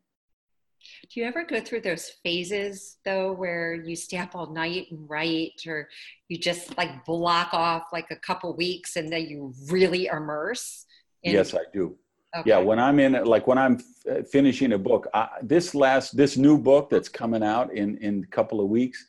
Do 1.09 1.21
you 1.21 1.25
ever 1.25 1.45
go 1.45 1.62
through 1.62 1.81
those 1.81 2.12
phases 2.23 2.97
though 3.05 3.31
where 3.31 3.73
you 3.73 3.95
stay 3.95 4.17
up 4.17 4.36
all 4.36 4.51
night 4.53 4.88
and 4.91 5.09
write 5.09 5.63
or 5.65 5.88
you 6.27 6.38
just 6.38 6.77
like 6.77 7.05
block 7.05 7.53
off 7.53 7.83
like 7.93 8.12
a 8.12 8.17
couple 8.17 8.53
weeks 8.53 8.97
and 8.97 9.12
then 9.12 9.25
you 9.27 9.53
really 9.69 10.07
immerse? 10.07 10.86
In- 11.23 11.33
yes, 11.33 11.53
I 11.53 11.62
do. 11.71 11.95
Okay. 12.36 12.49
Yeah, 12.49 12.57
when 12.57 12.79
I'm 12.79 12.99
in 12.99 13.13
like 13.23 13.47
when 13.47 13.59
I'm 13.59 13.75
f- 13.75 14.12
uh, 14.12 14.23
finishing 14.23 14.73
a 14.73 14.77
book, 14.77 15.07
I, 15.13 15.29
this 15.43 15.73
last 15.75 16.17
this 16.17 16.36
new 16.36 16.57
book 16.57 16.89
that's 16.89 17.07
coming 17.07 17.43
out 17.43 17.71
in 17.73 17.97
in 17.99 18.23
a 18.23 18.36
couple 18.36 18.59
of 18.59 18.67
weeks, 18.67 19.05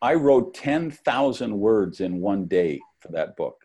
I 0.00 0.14
wrote 0.14 0.54
10,000 0.54 1.58
words 1.58 2.00
in 2.00 2.20
one 2.20 2.46
day 2.46 2.80
for 3.08 3.14
that 3.14 3.36
book. 3.36 3.56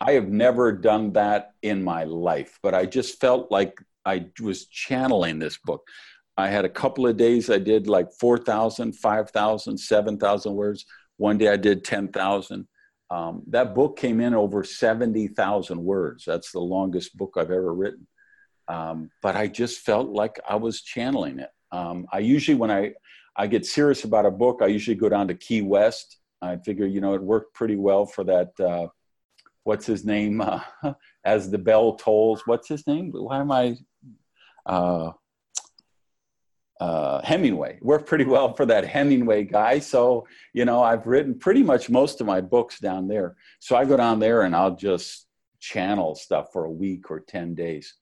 I 0.00 0.12
have 0.12 0.28
never 0.28 0.72
done 0.72 1.12
that 1.12 1.52
in 1.62 1.82
my 1.82 2.04
life, 2.04 2.58
but 2.62 2.74
I 2.74 2.86
just 2.86 3.20
felt 3.20 3.52
like 3.52 3.78
I 4.04 4.26
was 4.40 4.66
channeling 4.66 5.38
this 5.38 5.58
book. 5.64 5.86
I 6.36 6.48
had 6.48 6.64
a 6.64 6.70
couple 6.70 7.06
of 7.06 7.16
days 7.16 7.50
I 7.50 7.58
did 7.58 7.86
like 7.86 8.08
4,000, 8.18 8.94
5,000, 8.94 9.78
7,000 9.78 10.54
words. 10.54 10.86
One 11.18 11.38
day 11.38 11.48
I 11.48 11.56
did 11.56 11.84
10,000. 11.84 12.66
Um, 13.10 13.42
that 13.48 13.74
book 13.74 13.96
came 13.96 14.20
in 14.20 14.34
over 14.34 14.64
70,000 14.64 15.84
words. 15.84 16.24
That's 16.24 16.50
the 16.50 16.60
longest 16.60 17.16
book 17.16 17.34
I've 17.36 17.50
ever 17.50 17.72
written. 17.72 18.06
Um, 18.66 19.10
but 19.20 19.36
I 19.36 19.46
just 19.46 19.80
felt 19.80 20.08
like 20.08 20.40
I 20.48 20.56
was 20.56 20.82
channeling 20.82 21.38
it. 21.38 21.50
Um, 21.70 22.06
I 22.12 22.20
usually, 22.20 22.56
when 22.56 22.70
I, 22.70 22.94
I 23.36 23.46
get 23.46 23.66
serious 23.66 24.04
about 24.04 24.26
a 24.26 24.30
book, 24.30 24.60
I 24.62 24.66
usually 24.66 24.96
go 24.96 25.10
down 25.10 25.28
to 25.28 25.34
Key 25.34 25.62
West 25.62 26.18
I 26.42 26.56
figure, 26.56 26.86
you 26.86 27.00
know, 27.00 27.14
it 27.14 27.22
worked 27.22 27.54
pretty 27.54 27.76
well 27.76 28.04
for 28.04 28.24
that. 28.24 28.58
Uh, 28.60 28.88
what's 29.64 29.86
his 29.86 30.04
name? 30.04 30.40
Uh, 30.40 30.60
as 31.24 31.50
the 31.50 31.58
bell 31.58 31.94
tolls. 31.94 32.42
What's 32.46 32.68
his 32.68 32.86
name? 32.86 33.12
Why 33.12 33.40
am 33.40 33.52
I? 33.52 33.76
Uh, 34.66 35.12
uh, 36.80 37.24
Hemingway 37.24 37.78
worked 37.80 38.08
pretty 38.08 38.24
well 38.24 38.54
for 38.54 38.66
that 38.66 38.84
Hemingway 38.84 39.44
guy. 39.44 39.78
So, 39.78 40.26
you 40.52 40.64
know, 40.64 40.82
I've 40.82 41.06
written 41.06 41.38
pretty 41.38 41.62
much 41.62 41.88
most 41.88 42.20
of 42.20 42.26
my 42.26 42.40
books 42.40 42.80
down 42.80 43.06
there. 43.06 43.36
So 43.60 43.76
I 43.76 43.84
go 43.84 43.96
down 43.96 44.18
there 44.18 44.42
and 44.42 44.56
I'll 44.56 44.74
just 44.74 45.28
channel 45.60 46.16
stuff 46.16 46.52
for 46.52 46.64
a 46.64 46.70
week 46.70 47.08
or 47.08 47.20
10 47.20 47.54
days. 47.54 47.94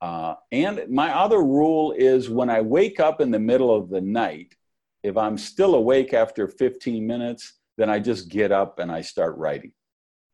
Uh, 0.00 0.34
and 0.50 0.82
my 0.88 1.14
other 1.14 1.42
rule 1.42 1.92
is 1.92 2.30
when 2.30 2.48
I 2.48 2.62
wake 2.62 3.00
up 3.00 3.20
in 3.20 3.30
the 3.30 3.38
middle 3.38 3.74
of 3.74 3.90
the 3.90 4.00
night, 4.00 4.54
if 5.02 5.18
I'm 5.18 5.36
still 5.36 5.74
awake 5.74 6.14
after 6.14 6.48
15 6.48 7.06
minutes, 7.06 7.52
then 7.82 7.90
I 7.90 7.98
just 7.98 8.28
get 8.28 8.52
up 8.52 8.78
and 8.78 8.92
I 8.92 9.00
start 9.00 9.36
writing 9.36 9.72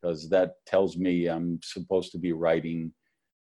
because 0.03 0.29
that 0.29 0.57
tells 0.67 0.99
me 0.99 1.29
I'm 1.29 1.59
supposed 1.63 2.13
to 2.13 2.19
be 2.19 2.33
writing, 2.33 2.93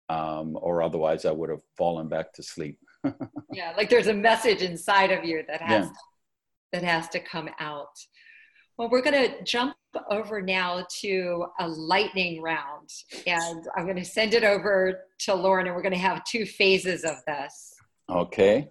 um, 0.08 0.58
or 0.62 0.82
otherwise 0.82 1.26
I 1.26 1.32
would 1.32 1.50
have 1.50 1.60
fallen 1.78 2.08
back 2.08 2.32
to 2.36 2.41
sleep. 2.41 2.80
yeah, 3.52 3.74
like 3.76 3.89
there's 3.89 4.08
a 4.08 4.13
message 4.13 4.62
inside 4.62 5.12
of 5.12 5.26
you 5.26 5.43
that 5.50 5.62
has 5.62 5.88
yeah. 5.88 5.91
that 6.72 6.84
has 6.84 7.10
to 7.10 7.20
come 7.20 7.50
out. 7.60 8.00
Well, 8.78 8.88
we're 8.89 9.02
going 9.02 9.30
to 9.30 9.43
jump 9.43 9.76
over 10.10 10.41
now 10.41 10.86
to 11.02 11.48
a 11.60 11.67
lightning 11.67 12.41
round. 12.41 12.89
And 13.26 13.67
I'm 13.76 13.84
going 13.84 13.98
to 13.98 14.06
send 14.06 14.34
it 14.34 14.46
over 14.46 15.02
to 15.22 15.36
Lauren, 15.36 15.67
and 15.67 15.76
we're 15.76 15.82
going 15.82 15.91
to 15.91 16.00
have 16.00 16.24
two 16.24 16.46
phases 16.46 17.04
of 17.04 17.15
this. 17.28 17.74
Okay. 18.10 18.70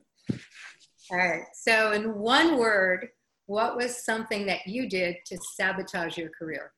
All 1.11 1.18
right. 1.18 1.42
So, 1.53 1.92
in 1.92 2.14
one 2.14 2.57
word, 2.57 3.09
what 3.46 3.76
was 3.76 4.04
something 4.04 4.46
that 4.46 4.66
you 4.66 4.88
did 4.88 5.16
to 5.26 5.38
sabotage 5.54 6.18
your 6.18 6.30
career? 6.30 6.72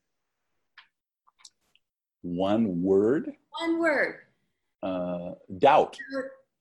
One 2.23 2.83
word? 2.83 3.33
One 3.61 3.79
word. 3.79 4.17
Uh, 4.83 5.33
doubt. 5.59 5.97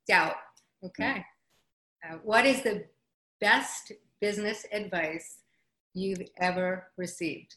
Doubt. 0.08 0.36
Okay. 0.84 1.24
Uh, 2.08 2.16
what 2.24 2.46
is 2.46 2.62
the 2.64 2.86
best 3.42 3.92
business 4.22 4.66
advice 4.72 5.40
you've 5.94 6.22
ever 6.40 6.88
received? 6.98 7.56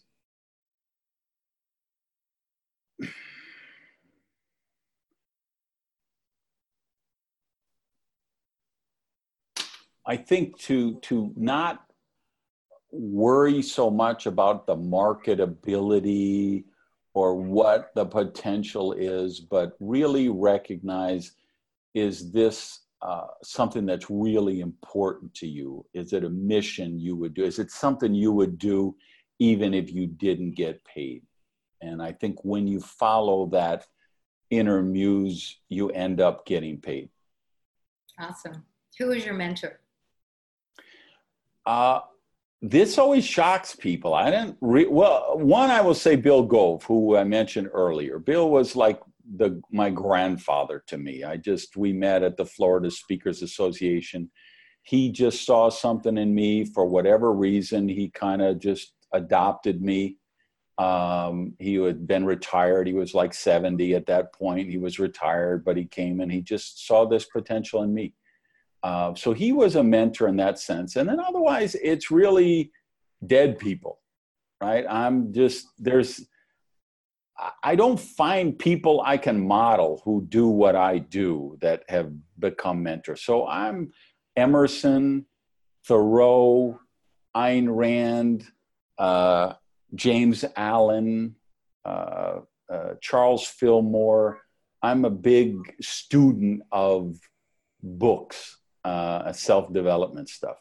I 10.06 10.16
think 10.16 10.58
to 10.60 10.96
to 11.02 11.32
not 11.36 11.89
worry 12.92 13.62
so 13.62 13.90
much 13.90 14.26
about 14.26 14.66
the 14.66 14.76
marketability 14.76 16.64
or 17.14 17.34
what 17.34 17.90
the 17.94 18.04
potential 18.04 18.92
is, 18.92 19.40
but 19.40 19.76
really 19.80 20.28
recognize 20.28 21.32
is 21.94 22.30
this 22.30 22.80
uh, 23.02 23.26
something 23.42 23.86
that's 23.86 24.06
really 24.10 24.60
important 24.60 25.32
to 25.34 25.46
you? 25.46 25.84
Is 25.94 26.12
it 26.12 26.24
a 26.24 26.30
mission 26.30 26.98
you 26.98 27.16
would 27.16 27.34
do? 27.34 27.44
Is 27.44 27.58
it 27.58 27.70
something 27.70 28.14
you 28.14 28.32
would 28.32 28.58
do 28.58 28.94
even 29.38 29.74
if 29.74 29.92
you 29.92 30.06
didn't 30.06 30.52
get 30.52 30.84
paid? 30.84 31.22
And 31.80 32.02
I 32.02 32.12
think 32.12 32.44
when 32.44 32.66
you 32.68 32.80
follow 32.80 33.46
that 33.46 33.86
inner 34.50 34.82
muse, 34.82 35.60
you 35.68 35.88
end 35.90 36.20
up 36.20 36.44
getting 36.44 36.78
paid. 36.78 37.08
Awesome. 38.18 38.64
Who 38.98 39.12
is 39.12 39.24
your 39.24 39.34
mentor? 39.34 39.80
Uh, 41.64 42.00
this 42.62 42.98
always 42.98 43.24
shocks 43.24 43.74
people. 43.74 44.12
I 44.12 44.30
didn't 44.30 44.56
re- 44.60 44.86
well, 44.86 45.38
one 45.38 45.70
I 45.70 45.80
will 45.80 45.94
say 45.94 46.16
Bill 46.16 46.42
Gove, 46.42 46.84
who 46.84 47.16
I 47.16 47.24
mentioned 47.24 47.70
earlier. 47.72 48.18
Bill 48.18 48.50
was 48.50 48.76
like 48.76 49.00
the 49.36 49.62
my 49.72 49.90
grandfather 49.90 50.82
to 50.88 50.98
me. 50.98 51.24
I 51.24 51.36
just 51.36 51.76
we 51.76 51.92
met 51.92 52.22
at 52.22 52.36
the 52.36 52.44
Florida 52.44 52.90
Speakers 52.90 53.42
Association. 53.42 54.30
He 54.82 55.10
just 55.10 55.46
saw 55.46 55.70
something 55.70 56.18
in 56.18 56.34
me 56.34 56.64
for 56.64 56.84
whatever 56.84 57.32
reason. 57.32 57.88
He 57.88 58.10
kind 58.10 58.42
of 58.42 58.58
just 58.58 58.92
adopted 59.12 59.82
me. 59.82 60.16
Um, 60.78 61.54
he 61.58 61.74
had 61.74 62.06
been 62.06 62.24
retired. 62.24 62.86
He 62.86 62.94
was 62.94 63.12
like 63.12 63.34
70 63.34 63.94
at 63.94 64.06
that 64.06 64.32
point. 64.32 64.70
He 64.70 64.78
was 64.78 64.98
retired, 64.98 65.64
but 65.64 65.76
he 65.76 65.84
came 65.84 66.20
and 66.20 66.32
he 66.32 66.40
just 66.40 66.86
saw 66.86 67.06
this 67.06 67.26
potential 67.26 67.82
in 67.82 67.92
me. 67.92 68.14
Uh, 68.82 69.14
so 69.14 69.32
he 69.32 69.52
was 69.52 69.76
a 69.76 69.82
mentor 69.82 70.28
in 70.28 70.36
that 70.36 70.58
sense. 70.58 70.96
And 70.96 71.08
then 71.08 71.20
otherwise, 71.20 71.74
it's 71.74 72.10
really 72.10 72.72
dead 73.26 73.58
people, 73.58 73.98
right? 74.60 74.84
I'm 74.88 75.32
just, 75.32 75.66
there's, 75.78 76.26
I 77.62 77.74
don't 77.74 77.98
find 77.98 78.58
people 78.58 79.02
I 79.04 79.16
can 79.16 79.46
model 79.46 80.02
who 80.04 80.26
do 80.28 80.48
what 80.48 80.76
I 80.76 80.98
do 80.98 81.56
that 81.60 81.84
have 81.88 82.12
become 82.38 82.82
mentors. 82.82 83.22
So 83.22 83.46
I'm 83.46 83.92
Emerson, 84.36 85.26
Thoreau, 85.86 86.78
Ayn 87.36 87.68
Rand, 87.74 88.46
uh, 88.98 89.54
James 89.94 90.44
Allen, 90.56 91.36
uh, 91.84 92.40
uh, 92.70 92.94
Charles 93.00 93.46
Fillmore. 93.46 94.40
I'm 94.82 95.04
a 95.04 95.10
big 95.10 95.56
student 95.80 96.62
of 96.72 97.18
books, 97.82 98.58
uh, 98.84 99.32
self 99.32 99.72
development 99.72 100.28
stuff. 100.28 100.56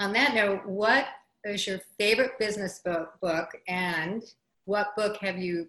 On 0.00 0.12
that 0.12 0.34
note, 0.34 0.66
what 0.66 1.06
is 1.44 1.66
your 1.66 1.80
favorite 1.98 2.38
business 2.38 2.80
book, 2.84 3.12
book 3.20 3.48
and 3.68 4.22
what 4.64 4.94
book 4.96 5.16
have 5.18 5.38
you 5.38 5.68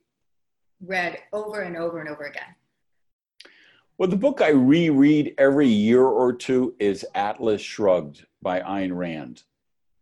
read 0.85 1.19
over 1.33 1.61
and 1.61 1.77
over 1.77 1.99
and 1.99 2.09
over 2.09 2.23
again? 2.23 2.55
Well, 3.97 4.09
the 4.09 4.15
book 4.15 4.41
I 4.41 4.49
reread 4.49 5.33
every 5.37 5.67
year 5.67 6.03
or 6.03 6.33
two 6.33 6.75
is 6.79 7.05
Atlas 7.15 7.61
Shrugged 7.61 8.25
by 8.41 8.59
Ayn 8.59 8.95
Rand, 8.95 9.43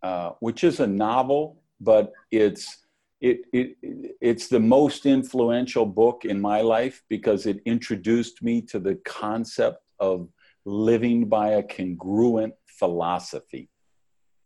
uh, 0.04 0.32
which 0.40 0.64
is 0.64 0.80
a 0.80 0.88
novel, 0.88 1.62
but 1.80 2.12
it's 2.32 2.80
it, 3.22 3.42
it 3.54 3.78
it's 4.20 4.50
the 4.50 4.60
most 4.60 5.06
influential 5.06 5.86
book 5.86 6.26
in 6.26 6.42
my 6.42 6.60
life 6.60 7.04
because 7.10 7.46
it 7.46 7.62
introduced 7.66 8.44
me 8.44 8.62
to 8.64 8.80
the 8.80 8.96
concept 9.06 9.82
of 10.00 10.28
living 10.66 11.28
by 11.28 11.52
a 11.52 11.64
congruent 11.64 12.54
philosophy 12.66 13.70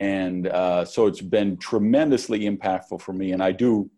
and 0.02 0.48
uh, 0.48 0.86
so 0.86 1.08
it's 1.08 1.22
been 1.22 1.58
tremendously 1.58 2.42
impactful 2.42 3.02
for 3.02 3.14
me 3.14 3.32
and 3.32 3.42
i 3.42 3.52
do 3.52 3.90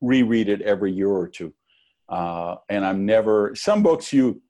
reread 0.00 0.48
it 0.48 0.62
every 0.62 0.92
year 0.92 1.10
or 1.10 1.28
two. 1.28 1.52
Uh, 2.08 2.56
and 2.68 2.84
I'm 2.84 3.04
never, 3.04 3.54
some 3.54 3.82
books 3.82 4.12
you, 4.12 4.40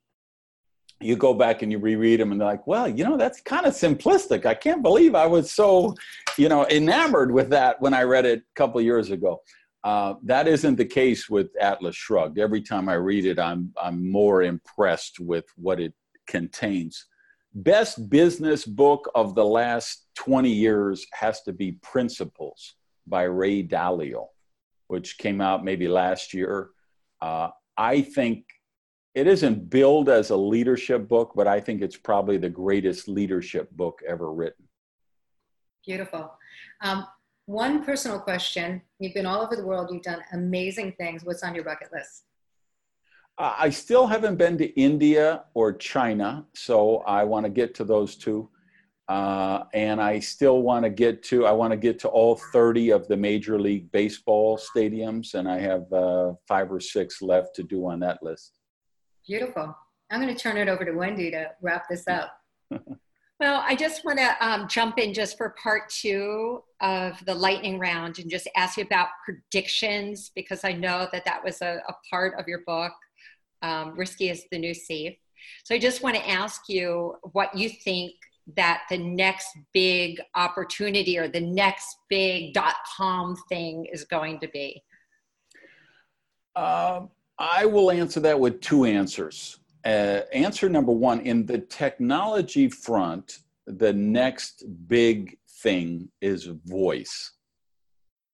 you 1.00 1.16
go 1.16 1.32
back 1.32 1.62
and 1.62 1.70
you 1.70 1.78
reread 1.78 2.20
them 2.20 2.32
and 2.32 2.40
they're 2.40 2.48
like, 2.48 2.66
well, 2.66 2.88
you 2.88 3.04
know, 3.04 3.16
that's 3.16 3.40
kind 3.40 3.66
of 3.66 3.74
simplistic. 3.74 4.46
I 4.46 4.54
can't 4.54 4.82
believe 4.82 5.14
I 5.14 5.26
was 5.26 5.52
so, 5.52 5.94
you 6.36 6.48
know, 6.48 6.66
enamored 6.68 7.32
with 7.32 7.50
that 7.50 7.80
when 7.80 7.94
I 7.94 8.02
read 8.02 8.26
it 8.26 8.40
a 8.40 8.54
couple 8.54 8.80
years 8.80 9.10
ago. 9.10 9.40
Uh, 9.84 10.14
that 10.24 10.48
isn't 10.48 10.76
the 10.76 10.84
case 10.84 11.30
with 11.30 11.50
Atlas 11.60 11.94
Shrugged. 11.94 12.38
Every 12.38 12.60
time 12.60 12.88
I 12.88 12.94
read 12.94 13.26
it, 13.26 13.38
I'm, 13.38 13.72
I'm 13.80 14.10
more 14.10 14.42
impressed 14.42 15.20
with 15.20 15.44
what 15.56 15.80
it 15.80 15.94
contains. 16.26 17.06
Best 17.62 18.08
business 18.08 18.64
book 18.64 19.10
of 19.14 19.34
the 19.34 19.44
last 19.44 20.06
20 20.16 20.50
years 20.50 21.06
has 21.12 21.42
to 21.42 21.52
be 21.52 21.72
Principles 21.72 22.74
by 23.06 23.22
Ray 23.22 23.62
Dalio 23.62 24.26
which 24.88 25.18
came 25.18 25.40
out 25.40 25.64
maybe 25.64 25.86
last 25.86 26.34
year. 26.34 26.70
Uh, 27.22 27.50
I 27.76 28.00
think 28.00 28.44
it 29.14 29.26
isn't 29.26 29.70
billed 29.70 30.08
as 30.08 30.30
a 30.30 30.36
leadership 30.36 31.06
book, 31.08 31.32
but 31.36 31.46
I 31.46 31.60
think 31.60 31.82
it's 31.82 31.96
probably 31.96 32.38
the 32.38 32.50
greatest 32.50 33.06
leadership 33.06 33.70
book 33.70 34.00
ever 34.06 34.32
written. 34.32 34.66
Beautiful. 35.86 36.32
Um, 36.82 37.06
one 37.46 37.84
personal 37.84 38.18
question. 38.18 38.82
You've 38.98 39.14
been 39.14 39.26
all 39.26 39.42
over 39.42 39.56
the 39.56 39.64
world, 39.64 39.90
you've 39.92 40.02
done 40.02 40.22
amazing 40.32 40.94
things. 40.98 41.24
What's 41.24 41.42
on 41.42 41.54
your 41.54 41.64
bucket 41.64 41.92
list? 41.92 42.24
I 43.38 43.70
still 43.70 44.06
haven't 44.06 44.36
been 44.36 44.58
to 44.58 44.66
India 44.80 45.44
or 45.54 45.72
China, 45.72 46.44
so 46.54 46.98
I 46.98 47.22
want 47.22 47.44
to 47.46 47.50
get 47.50 47.72
to 47.76 47.84
those 47.84 48.16
two. 48.16 48.50
Uh, 49.08 49.64
and 49.72 50.02
I 50.02 50.18
still 50.18 50.60
want 50.60 50.84
to 50.84 50.90
get 50.90 51.22
to 51.24 51.46
I 51.46 51.52
want 51.52 51.70
to 51.70 51.76
get 51.76 51.98
to 52.00 52.08
all 52.08 52.36
30 52.36 52.90
of 52.90 53.08
the 53.08 53.16
Major 53.16 53.58
League 53.58 53.90
Baseball 53.92 54.58
stadiums, 54.58 55.34
and 55.34 55.48
I 55.48 55.58
have 55.60 55.90
uh, 55.92 56.32
five 56.46 56.70
or 56.70 56.80
six 56.80 57.22
left 57.22 57.54
to 57.56 57.62
do 57.62 57.86
on 57.86 58.00
that 58.00 58.22
list. 58.22 58.58
Beautiful. 59.26 59.74
I'm 60.10 60.20
going 60.20 60.34
to 60.34 60.40
turn 60.40 60.56
it 60.56 60.68
over 60.68 60.84
to 60.84 60.92
Wendy 60.92 61.30
to 61.30 61.50
wrap 61.62 61.88
this 61.88 62.06
up. 62.08 62.32
well, 63.40 63.62
I 63.64 63.76
just 63.76 64.04
want 64.04 64.18
to 64.18 64.34
um, 64.46 64.68
jump 64.68 64.98
in 64.98 65.14
just 65.14 65.38
for 65.38 65.54
part 65.62 65.88
two 65.90 66.62
of 66.80 67.24
the 67.24 67.34
lightning 67.34 67.78
round 67.78 68.18
and 68.18 68.28
just 68.30 68.48
ask 68.56 68.76
you 68.76 68.84
about 68.84 69.08
predictions 69.24 70.32
because 70.34 70.64
I 70.64 70.72
know 70.72 71.08
that 71.12 71.24
that 71.24 71.42
was 71.44 71.62
a, 71.62 71.80
a 71.88 71.94
part 72.10 72.38
of 72.38 72.48
your 72.48 72.60
book. 72.66 72.92
Um, 73.62 73.96
Risky 73.96 74.28
is 74.28 74.44
the 74.50 74.58
new 74.58 74.74
safe. 74.74 75.16
So 75.64 75.74
I 75.74 75.78
just 75.78 76.02
want 76.02 76.16
to 76.16 76.28
ask 76.28 76.62
you 76.68 77.16
what 77.32 77.56
you 77.56 77.68
think 77.68 78.12
that 78.56 78.82
the 78.88 78.96
next 78.98 79.48
big 79.74 80.20
opportunity 80.34 81.18
or 81.18 81.28
the 81.28 81.40
next 81.40 81.96
big 82.08 82.54
dot 82.54 82.76
com 82.96 83.36
thing 83.48 83.86
is 83.92 84.04
going 84.04 84.40
to 84.40 84.48
be? 84.48 84.82
Uh, 86.56 87.02
I 87.38 87.66
will 87.66 87.90
answer 87.90 88.20
that 88.20 88.40
with 88.40 88.60
two 88.60 88.84
answers. 88.84 89.58
Uh, 89.84 90.20
answer 90.32 90.68
number 90.68 90.92
one 90.92 91.20
in 91.20 91.46
the 91.46 91.58
technology 91.58 92.68
front, 92.68 93.40
the 93.66 93.92
next 93.92 94.64
big 94.88 95.38
thing 95.62 96.08
is 96.20 96.46
voice. 96.64 97.32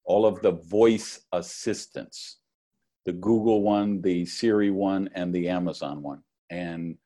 All 0.04 0.26
of 0.26 0.40
the 0.42 0.52
voice 0.52 1.20
assistants, 1.32 2.38
the 3.04 3.12
Google 3.12 3.62
one, 3.62 4.00
the 4.02 4.24
Siri 4.26 4.70
one, 4.70 5.08
and 5.14 5.34
the 5.34 5.48
Amazon 5.48 6.02
one. 6.02 6.22
And 6.50 6.96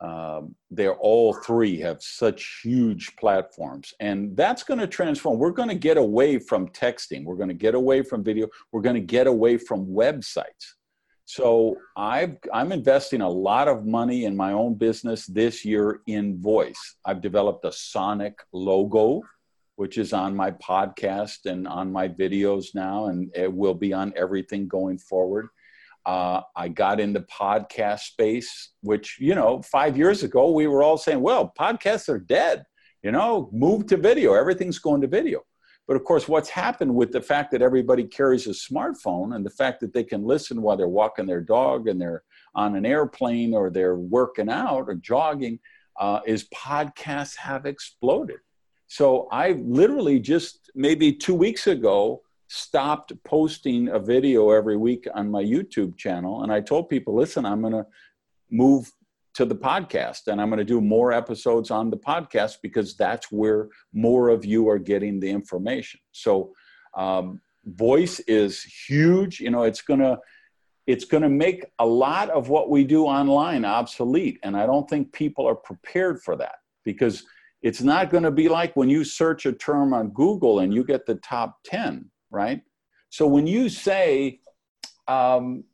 um, 0.00 0.54
they're 0.70 0.94
all 0.94 1.34
three 1.34 1.78
have 1.80 2.02
such 2.02 2.60
huge 2.62 3.14
platforms. 3.16 3.92
And 4.00 4.34
that's 4.34 4.62
going 4.62 4.80
to 4.80 4.86
transform. 4.86 5.38
We're 5.38 5.50
going 5.50 5.68
to 5.68 5.74
get 5.74 5.98
away 5.98 6.38
from 6.38 6.68
texting. 6.68 7.24
We're 7.24 7.36
going 7.36 7.48
to 7.48 7.54
get 7.54 7.74
away 7.74 8.02
from 8.02 8.24
video. 8.24 8.48
We're 8.72 8.80
going 8.80 8.94
to 8.94 9.00
get 9.00 9.26
away 9.26 9.58
from 9.58 9.86
websites. 9.86 10.74
So 11.26 11.76
I've, 11.96 12.38
i'm 12.52 12.72
investing 12.72 13.20
a 13.20 13.28
lot 13.28 13.68
of 13.68 13.86
money 13.86 14.24
in 14.24 14.36
my 14.36 14.52
own 14.52 14.74
business 14.74 15.26
this 15.26 15.64
year 15.64 16.00
in 16.08 16.40
voice. 16.40 16.96
I've 17.04 17.20
developed 17.20 17.64
a 17.64 17.70
sonic 17.70 18.40
logo 18.52 19.22
which 19.80 19.96
is 19.96 20.12
on 20.12 20.36
my 20.36 20.50
podcast 20.50 21.46
and 21.46 21.66
on 21.66 21.90
my 21.90 22.06
videos 22.06 22.74
now, 22.74 23.06
and 23.06 23.30
it 23.34 23.50
will 23.50 23.72
be 23.72 23.94
on 23.94 24.12
everything 24.14 24.68
going 24.68 24.98
forward. 24.98 25.48
Uh, 26.04 26.42
I 26.54 26.68
got 26.68 27.00
into 27.00 27.20
podcast 27.20 28.00
space, 28.00 28.72
which, 28.82 29.16
you 29.18 29.34
know, 29.34 29.62
five 29.62 29.96
years 29.96 30.22
ago, 30.22 30.50
we 30.50 30.66
were 30.66 30.82
all 30.82 30.98
saying, 30.98 31.22
well, 31.22 31.50
podcasts 31.58 32.10
are 32.10 32.18
dead, 32.18 32.62
you 33.02 33.10
know, 33.10 33.48
move 33.54 33.86
to 33.86 33.96
video, 33.96 34.34
everything's 34.34 34.78
going 34.78 35.00
to 35.00 35.06
video. 35.06 35.40
But 35.88 35.96
of 35.96 36.04
course, 36.04 36.28
what's 36.28 36.50
happened 36.50 36.94
with 36.94 37.10
the 37.10 37.22
fact 37.22 37.50
that 37.52 37.62
everybody 37.62 38.04
carries 38.04 38.46
a 38.48 38.50
smartphone 38.50 39.34
and 39.34 39.46
the 39.46 39.56
fact 39.62 39.80
that 39.80 39.94
they 39.94 40.04
can 40.04 40.24
listen 40.24 40.60
while 40.60 40.76
they're 40.76 40.88
walking 40.88 41.24
their 41.24 41.40
dog 41.40 41.88
and 41.88 41.98
they're 41.98 42.22
on 42.54 42.76
an 42.76 42.84
airplane 42.84 43.54
or 43.54 43.70
they're 43.70 43.96
working 43.96 44.50
out 44.50 44.88
or 44.88 44.94
jogging 44.96 45.58
uh, 45.98 46.20
is 46.26 46.50
podcasts 46.54 47.36
have 47.36 47.64
exploded. 47.64 48.40
So 48.90 49.28
I 49.30 49.52
literally 49.52 50.18
just 50.18 50.68
maybe 50.74 51.12
two 51.12 51.36
weeks 51.36 51.68
ago 51.68 52.22
stopped 52.48 53.12
posting 53.22 53.86
a 53.86 54.00
video 54.00 54.50
every 54.50 54.76
week 54.76 55.06
on 55.14 55.30
my 55.30 55.44
YouTube 55.44 55.96
channel. 55.96 56.42
And 56.42 56.52
I 56.52 56.60
told 56.60 56.88
people, 56.88 57.14
listen, 57.14 57.46
I'm 57.46 57.60
going 57.60 57.72
to 57.72 57.86
move 58.50 58.90
to 59.34 59.44
the 59.44 59.54
podcast 59.54 60.26
and 60.26 60.40
I'm 60.40 60.48
going 60.48 60.58
to 60.58 60.64
do 60.64 60.80
more 60.80 61.12
episodes 61.12 61.70
on 61.70 61.88
the 61.88 61.96
podcast 61.96 62.56
because 62.64 62.96
that's 62.96 63.30
where 63.30 63.68
more 63.92 64.28
of 64.28 64.44
you 64.44 64.68
are 64.68 64.80
getting 64.80 65.20
the 65.20 65.30
information. 65.30 66.00
So, 66.10 66.52
um, 66.96 67.40
voice 67.64 68.18
is 68.26 68.60
huge. 68.64 69.38
You 69.38 69.52
know, 69.52 69.62
it's 69.62 69.82
going 69.82 70.00
to, 70.00 70.18
it's 70.88 71.04
going 71.04 71.22
to 71.22 71.28
make 71.28 71.64
a 71.78 71.86
lot 71.86 72.28
of 72.30 72.48
what 72.48 72.68
we 72.68 72.82
do 72.82 73.04
online 73.04 73.64
obsolete. 73.64 74.40
And 74.42 74.56
I 74.56 74.66
don't 74.66 74.90
think 74.90 75.12
people 75.12 75.46
are 75.46 75.54
prepared 75.54 76.20
for 76.24 76.34
that 76.38 76.56
because 76.84 77.22
it's 77.62 77.82
not 77.82 78.10
going 78.10 78.22
to 78.22 78.30
be 78.30 78.48
like 78.48 78.74
when 78.76 78.88
you 78.88 79.04
search 79.04 79.46
a 79.46 79.52
term 79.52 79.92
on 79.92 80.10
Google 80.10 80.60
and 80.60 80.72
you 80.72 80.84
get 80.84 81.06
the 81.06 81.16
top 81.16 81.58
10, 81.64 82.10
right? 82.30 82.62
So 83.10 83.26
when 83.26 83.46
you 83.46 83.68
say, 83.68 84.40
um, 85.08 85.64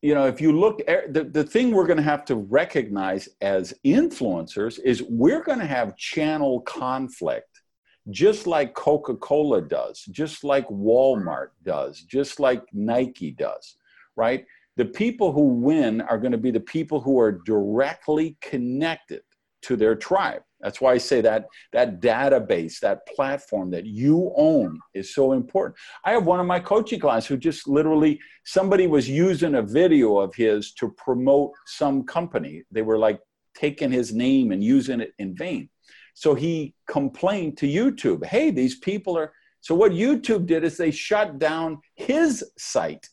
you 0.00 0.14
know, 0.14 0.26
if 0.26 0.40
you 0.40 0.58
look, 0.58 0.80
at, 0.88 1.12
the, 1.12 1.24
the 1.24 1.44
thing 1.44 1.70
we're 1.70 1.86
going 1.86 1.98
to 1.98 2.02
have 2.02 2.24
to 2.26 2.36
recognize 2.36 3.28
as 3.40 3.74
influencers 3.84 4.78
is 4.84 5.02
we're 5.02 5.42
going 5.42 5.58
to 5.58 5.66
have 5.66 5.96
channel 5.96 6.60
conflict, 6.62 7.62
just 8.10 8.46
like 8.46 8.74
Coca 8.74 9.14
Cola 9.16 9.62
does, 9.62 10.02
just 10.10 10.44
like 10.44 10.68
Walmart 10.68 11.48
does, 11.62 12.02
just 12.02 12.38
like 12.38 12.62
Nike 12.72 13.30
does, 13.32 13.76
right? 14.16 14.46
The 14.76 14.84
people 14.84 15.32
who 15.32 15.46
win 15.46 16.00
are 16.02 16.18
going 16.18 16.32
to 16.32 16.38
be 16.38 16.50
the 16.50 16.60
people 16.60 17.00
who 17.00 17.18
are 17.18 17.32
directly 17.32 18.36
connected 18.40 19.22
to 19.66 19.76
their 19.76 19.94
tribe. 19.94 20.42
That's 20.60 20.80
why 20.80 20.92
I 20.94 20.98
say 20.98 21.20
that 21.20 21.46
that 21.72 22.00
database, 22.00 22.80
that 22.80 23.06
platform 23.14 23.70
that 23.72 23.84
you 23.84 24.32
own 24.34 24.80
is 24.94 25.14
so 25.14 25.32
important. 25.32 25.76
I 26.06 26.12
have 26.12 26.24
one 26.24 26.40
of 26.40 26.46
my 26.46 26.58
coaching 26.58 27.00
clients 27.00 27.26
who 27.26 27.36
just 27.36 27.68
literally 27.68 28.18
somebody 28.44 28.86
was 28.86 29.08
using 29.08 29.56
a 29.56 29.62
video 29.62 30.16
of 30.16 30.34
his 30.34 30.72
to 30.74 30.94
promote 30.96 31.52
some 31.66 32.04
company. 32.04 32.62
They 32.70 32.82
were 32.82 32.98
like 32.98 33.20
taking 33.54 33.92
his 33.92 34.14
name 34.14 34.52
and 34.52 34.64
using 34.64 35.00
it 35.00 35.12
in 35.18 35.36
vain. 35.36 35.68
So 36.14 36.34
he 36.34 36.74
complained 36.88 37.58
to 37.58 37.66
YouTube, 37.66 38.24
"Hey, 38.24 38.50
these 38.50 38.78
people 38.78 39.18
are." 39.18 39.32
So 39.60 39.74
what 39.74 39.92
YouTube 39.92 40.46
did 40.46 40.64
is 40.64 40.76
they 40.76 40.90
shut 40.90 41.38
down 41.38 41.80
his 41.94 42.44
site 42.56 43.08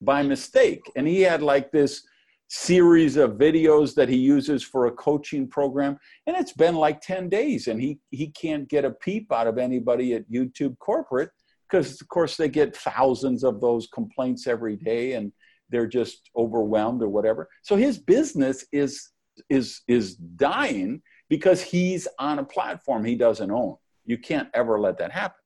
by 0.00 0.22
mistake, 0.22 0.82
and 0.96 1.06
he 1.06 1.20
had 1.22 1.42
like 1.42 1.70
this 1.70 2.02
series 2.48 3.16
of 3.16 3.32
videos 3.32 3.94
that 3.94 4.08
he 4.08 4.16
uses 4.16 4.62
for 4.62 4.86
a 4.86 4.92
coaching 4.92 5.46
program 5.46 5.98
and 6.26 6.34
it's 6.34 6.52
been 6.52 6.74
like 6.74 7.00
10 7.02 7.28
days 7.28 7.68
and 7.68 7.80
he 7.80 7.98
he 8.10 8.28
can't 8.28 8.68
get 8.68 8.86
a 8.86 8.90
peep 8.90 9.30
out 9.30 9.46
of 9.46 9.58
anybody 9.58 10.14
at 10.14 10.30
YouTube 10.30 10.78
corporate 10.78 11.30
because 11.68 12.00
of 12.00 12.08
course 12.08 12.36
they 12.36 12.48
get 12.48 12.74
thousands 12.74 13.44
of 13.44 13.60
those 13.60 13.86
complaints 13.88 14.46
every 14.46 14.76
day 14.76 15.12
and 15.12 15.30
they're 15.70 15.86
just 15.86 16.30
overwhelmed 16.36 17.02
or 17.02 17.08
whatever. 17.08 17.48
So 17.62 17.76
his 17.76 17.98
business 17.98 18.64
is 18.72 19.10
is 19.50 19.82
is 19.86 20.16
dying 20.16 21.02
because 21.28 21.62
he's 21.62 22.08
on 22.18 22.38
a 22.38 22.44
platform 22.44 23.04
he 23.04 23.14
doesn't 23.14 23.50
own. 23.50 23.76
You 24.06 24.18
can't 24.18 24.48
ever 24.54 24.80
let 24.80 24.98
that 24.98 25.12
happen. 25.12 25.36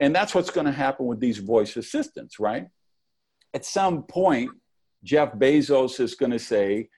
And 0.00 0.14
that's 0.14 0.34
what's 0.34 0.50
going 0.50 0.66
to 0.66 0.72
happen 0.72 1.06
with 1.06 1.20
these 1.20 1.38
voice 1.38 1.76
assistants 1.76 2.38
right? 2.38 2.66
At 3.54 3.64
some 3.64 4.04
point 4.04 4.50
Jeff 5.04 5.32
Bezos 5.34 6.00
is 6.00 6.14
going 6.14 6.32
to 6.32 6.38
say, 6.38 6.88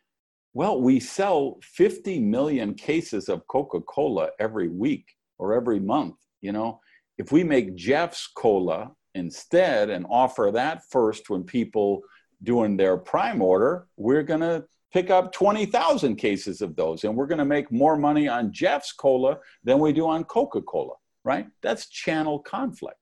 well, 0.53 0.81
we 0.81 1.01
sell 1.01 1.59
50 1.63 2.21
million 2.21 2.75
cases 2.75 3.29
of 3.29 3.47
Coca 3.49 3.81
Cola 3.81 4.31
every 4.39 4.69
week 4.69 5.07
or 5.39 5.55
every 5.55 5.81
month. 5.81 6.15
You 6.41 6.53
know, 6.53 6.81
if 7.19 7.33
we 7.33 7.43
make 7.43 7.75
Jeff's 7.75 8.29
Cola 8.29 8.93
instead 9.15 9.91
and 9.91 10.07
offer 10.09 10.51
that 10.53 10.83
first 10.91 11.31
when 11.31 11.43
people 11.45 12.03
doing 12.43 12.77
their 12.77 12.97
prime 12.97 13.41
order, 13.43 13.87
we're 13.97 14.23
going 14.23 14.41
to 14.41 14.65
pick 14.93 15.11
up 15.11 15.33
20,000 15.33 16.17
cases 16.17 16.63
of 16.63 16.77
those 16.77 17.03
and 17.03 17.17
we're 17.17 17.27
going 17.27 17.39
to 17.39 17.45
make 17.45 17.73
more 17.73 17.97
money 17.97 18.29
on 18.29 18.53
Jeff's 18.53 18.93
Cola 18.93 19.39
than 19.65 19.81
we 19.81 19.93
do 19.93 20.07
on 20.07 20.23
Coca 20.25 20.63
Cola, 20.63 20.95
right? 21.25 21.49
That's 21.63 21.89
channel 21.89 22.39
conflict. 22.39 22.99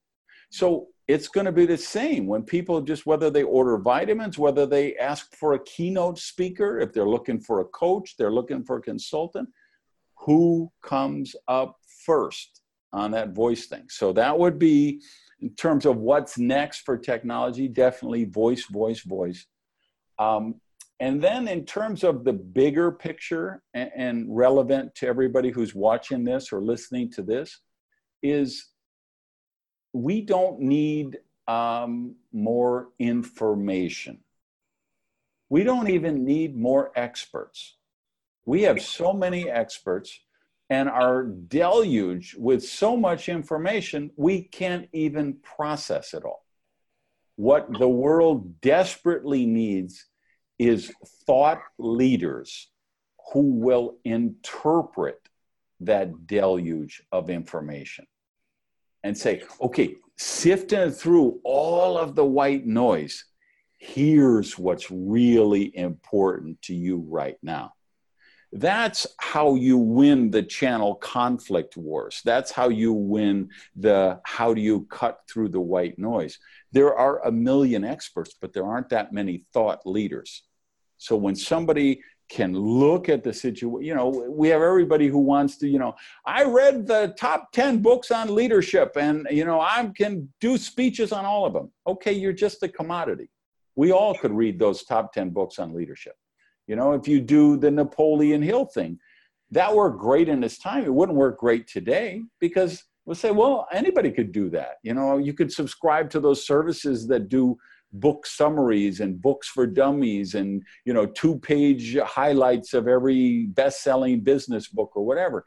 So 0.50 0.88
it's 1.12 1.28
going 1.28 1.44
to 1.46 1.52
be 1.52 1.66
the 1.66 1.76
same 1.76 2.26
when 2.26 2.42
people 2.42 2.80
just 2.80 3.06
whether 3.06 3.30
they 3.30 3.42
order 3.42 3.76
vitamins 3.78 4.38
whether 4.38 4.66
they 4.66 4.96
ask 4.96 5.34
for 5.36 5.54
a 5.54 5.64
keynote 5.64 6.18
speaker 6.18 6.80
if 6.80 6.92
they're 6.92 7.14
looking 7.16 7.40
for 7.40 7.60
a 7.60 7.64
coach 7.66 8.16
they're 8.16 8.32
looking 8.32 8.62
for 8.64 8.76
a 8.76 8.82
consultant 8.82 9.48
who 10.24 10.70
comes 10.82 11.34
up 11.48 11.76
first 12.04 12.62
on 12.92 13.10
that 13.12 13.30
voice 13.34 13.66
thing? 13.66 13.86
So 13.88 14.12
that 14.12 14.38
would 14.38 14.58
be 14.58 15.02
in 15.40 15.54
terms 15.54 15.86
of 15.86 15.96
what's 15.96 16.38
next 16.38 16.80
for 16.80 16.96
technology 16.96 17.68
definitely 17.68 18.24
voice 18.24 18.64
voice 18.66 19.00
voice. 19.00 19.46
Um, 20.18 20.56
and 21.00 21.20
then 21.20 21.48
in 21.48 21.64
terms 21.64 22.04
of 22.04 22.22
the 22.22 22.32
bigger 22.32 22.92
picture 22.92 23.62
and, 23.74 23.90
and 23.96 24.26
relevant 24.28 24.94
to 24.96 25.08
everybody 25.08 25.50
who's 25.50 25.74
watching 25.74 26.22
this 26.22 26.52
or 26.52 26.60
listening 26.60 27.10
to 27.12 27.22
this 27.22 27.60
is 28.22 28.68
we 29.92 30.22
don't 30.22 30.60
need 30.60 31.18
um, 31.46 32.16
more 32.32 32.88
information. 32.98 34.20
We 35.48 35.64
don't 35.64 35.90
even 35.90 36.24
need 36.24 36.56
more 36.56 36.92
experts. 36.96 37.76
We 38.46 38.62
have 38.62 38.80
so 38.80 39.12
many 39.12 39.50
experts 39.50 40.18
and 40.70 40.88
are 40.88 41.24
deluged 41.24 42.38
with 42.38 42.64
so 42.64 42.96
much 42.96 43.28
information, 43.28 44.10
we 44.16 44.42
can't 44.42 44.88
even 44.94 45.34
process 45.42 46.14
it 46.14 46.24
all. 46.24 46.46
What 47.36 47.68
the 47.78 47.88
world 47.88 48.60
desperately 48.62 49.44
needs 49.44 50.06
is 50.58 50.90
thought 51.26 51.60
leaders 51.78 52.70
who 53.32 53.52
will 53.52 53.98
interpret 54.04 55.20
that 55.80 56.26
deluge 56.26 57.02
of 57.12 57.28
information 57.28 58.06
and 59.04 59.16
say, 59.16 59.42
okay, 59.60 59.96
sifting 60.16 60.90
through 60.90 61.40
all 61.44 61.98
of 61.98 62.14
the 62.14 62.24
white 62.24 62.66
noise, 62.66 63.24
here's 63.78 64.58
what's 64.58 64.90
really 64.90 65.76
important 65.76 66.60
to 66.62 66.74
you 66.74 67.04
right 67.08 67.36
now. 67.42 67.72
That's 68.54 69.06
how 69.18 69.54
you 69.54 69.78
win 69.78 70.30
the 70.30 70.42
channel 70.42 70.94
conflict 70.94 71.76
wars. 71.76 72.20
That's 72.22 72.50
how 72.50 72.68
you 72.68 72.92
win 72.92 73.48
the 73.76 74.20
how 74.24 74.52
do 74.52 74.60
you 74.60 74.86
cut 74.90 75.20
through 75.28 75.48
the 75.48 75.60
white 75.60 75.98
noise. 75.98 76.38
There 76.70 76.94
are 76.94 77.26
a 77.26 77.32
million 77.32 77.82
experts, 77.82 78.34
but 78.38 78.52
there 78.52 78.66
aren't 78.66 78.90
that 78.90 79.12
many 79.12 79.38
thought 79.54 79.86
leaders. 79.86 80.42
So 80.98 81.16
when 81.16 81.34
somebody 81.34 82.02
can 82.32 82.54
look 82.54 83.10
at 83.10 83.22
the 83.22 83.32
situation. 83.32 83.82
You 83.82 83.94
know, 83.94 84.08
we 84.08 84.48
have 84.48 84.62
everybody 84.62 85.06
who 85.06 85.18
wants 85.18 85.58
to, 85.58 85.68
you 85.68 85.78
know, 85.78 85.94
I 86.24 86.44
read 86.44 86.86
the 86.86 87.14
top 87.18 87.52
10 87.52 87.82
books 87.82 88.10
on 88.10 88.34
leadership 88.34 88.92
and, 88.96 89.26
you 89.30 89.44
know, 89.44 89.60
I 89.60 89.90
can 89.94 90.32
do 90.40 90.56
speeches 90.56 91.12
on 91.12 91.26
all 91.26 91.44
of 91.44 91.52
them. 91.52 91.70
Okay, 91.86 92.12
you're 92.12 92.32
just 92.32 92.62
a 92.62 92.68
commodity. 92.68 93.28
We 93.76 93.92
all 93.92 94.14
could 94.14 94.32
read 94.32 94.58
those 94.58 94.84
top 94.84 95.12
10 95.12 95.30
books 95.30 95.58
on 95.58 95.74
leadership. 95.74 96.14
You 96.66 96.76
know, 96.76 96.94
if 96.94 97.06
you 97.06 97.20
do 97.20 97.58
the 97.58 97.70
Napoleon 97.70 98.40
Hill 98.40 98.64
thing, 98.64 98.98
that 99.50 99.74
worked 99.74 100.00
great 100.00 100.30
in 100.30 100.42
its 100.42 100.58
time. 100.58 100.84
It 100.84 100.94
wouldn't 100.94 101.18
work 101.18 101.38
great 101.38 101.66
today 101.66 102.22
because 102.40 102.82
we'll 103.04 103.14
say, 103.14 103.30
well, 103.30 103.66
anybody 103.72 104.10
could 104.10 104.32
do 104.32 104.48
that. 104.50 104.76
You 104.82 104.94
know, 104.94 105.18
you 105.18 105.34
could 105.34 105.52
subscribe 105.52 106.08
to 106.10 106.20
those 106.20 106.46
services 106.46 107.06
that 107.08 107.28
do 107.28 107.58
book 107.92 108.26
summaries 108.26 109.00
and 109.00 109.20
books 109.20 109.48
for 109.48 109.66
dummies 109.66 110.34
and 110.34 110.62
you 110.84 110.92
know 110.92 111.06
two 111.06 111.38
page 111.38 111.96
highlights 111.98 112.74
of 112.74 112.88
every 112.88 113.46
best 113.46 113.82
selling 113.82 114.20
business 114.20 114.68
book 114.68 114.92
or 114.94 115.04
whatever 115.04 115.44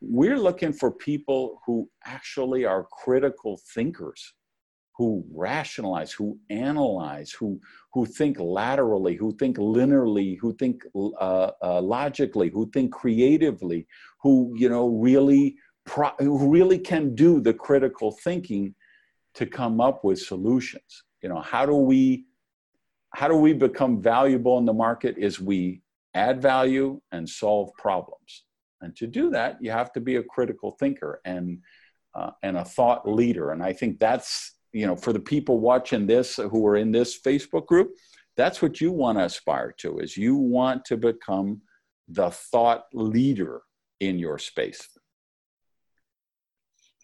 we're 0.00 0.38
looking 0.38 0.72
for 0.72 0.90
people 0.90 1.60
who 1.66 1.88
actually 2.04 2.64
are 2.64 2.86
critical 2.90 3.60
thinkers 3.74 4.34
who 4.96 5.24
rationalize 5.32 6.12
who 6.12 6.38
analyze 6.50 7.30
who 7.30 7.60
who 7.92 8.04
think 8.04 8.38
laterally 8.38 9.14
who 9.14 9.34
think 9.36 9.56
linearly 9.56 10.36
who 10.40 10.54
think 10.56 10.82
uh, 10.94 11.50
uh, 11.62 11.80
logically 11.80 12.50
who 12.50 12.68
think 12.72 12.92
creatively 12.92 13.86
who 14.22 14.52
you 14.56 14.68
know 14.68 14.88
really 14.88 15.56
pro- 15.84 16.16
who 16.18 16.50
really 16.50 16.78
can 16.78 17.14
do 17.14 17.40
the 17.40 17.54
critical 17.54 18.12
thinking 18.12 18.74
to 19.34 19.46
come 19.46 19.80
up 19.80 20.04
with 20.04 20.18
solutions. 20.18 21.04
You 21.22 21.28
know, 21.28 21.40
how 21.40 21.66
do 21.66 21.74
we 21.74 22.26
how 23.14 23.28
do 23.28 23.34
we 23.34 23.52
become 23.52 24.00
valuable 24.00 24.58
in 24.58 24.64
the 24.64 24.72
market 24.72 25.16
is 25.18 25.40
we 25.40 25.82
add 26.14 26.40
value 26.40 27.00
and 27.12 27.28
solve 27.28 27.70
problems. 27.76 28.44
And 28.80 28.94
to 28.96 29.06
do 29.06 29.30
that, 29.30 29.58
you 29.60 29.70
have 29.70 29.92
to 29.92 30.00
be 30.00 30.16
a 30.16 30.22
critical 30.22 30.72
thinker 30.72 31.20
and 31.24 31.58
uh, 32.14 32.30
and 32.42 32.56
a 32.56 32.64
thought 32.64 33.08
leader. 33.08 33.52
And 33.52 33.62
I 33.62 33.72
think 33.72 33.98
that's 33.98 34.54
you 34.72 34.86
know 34.86 34.96
for 34.96 35.12
the 35.12 35.20
people 35.20 35.60
watching 35.60 36.06
this 36.06 36.36
who 36.36 36.66
are 36.66 36.76
in 36.76 36.92
this 36.92 37.20
Facebook 37.20 37.66
group, 37.66 37.90
that's 38.36 38.62
what 38.62 38.80
you 38.80 38.92
want 38.92 39.18
to 39.18 39.24
aspire 39.24 39.72
to. 39.78 39.98
Is 39.98 40.16
you 40.16 40.36
want 40.36 40.84
to 40.86 40.96
become 40.96 41.60
the 42.08 42.30
thought 42.30 42.86
leader 42.92 43.62
in 44.00 44.18
your 44.18 44.38
space. 44.38 44.88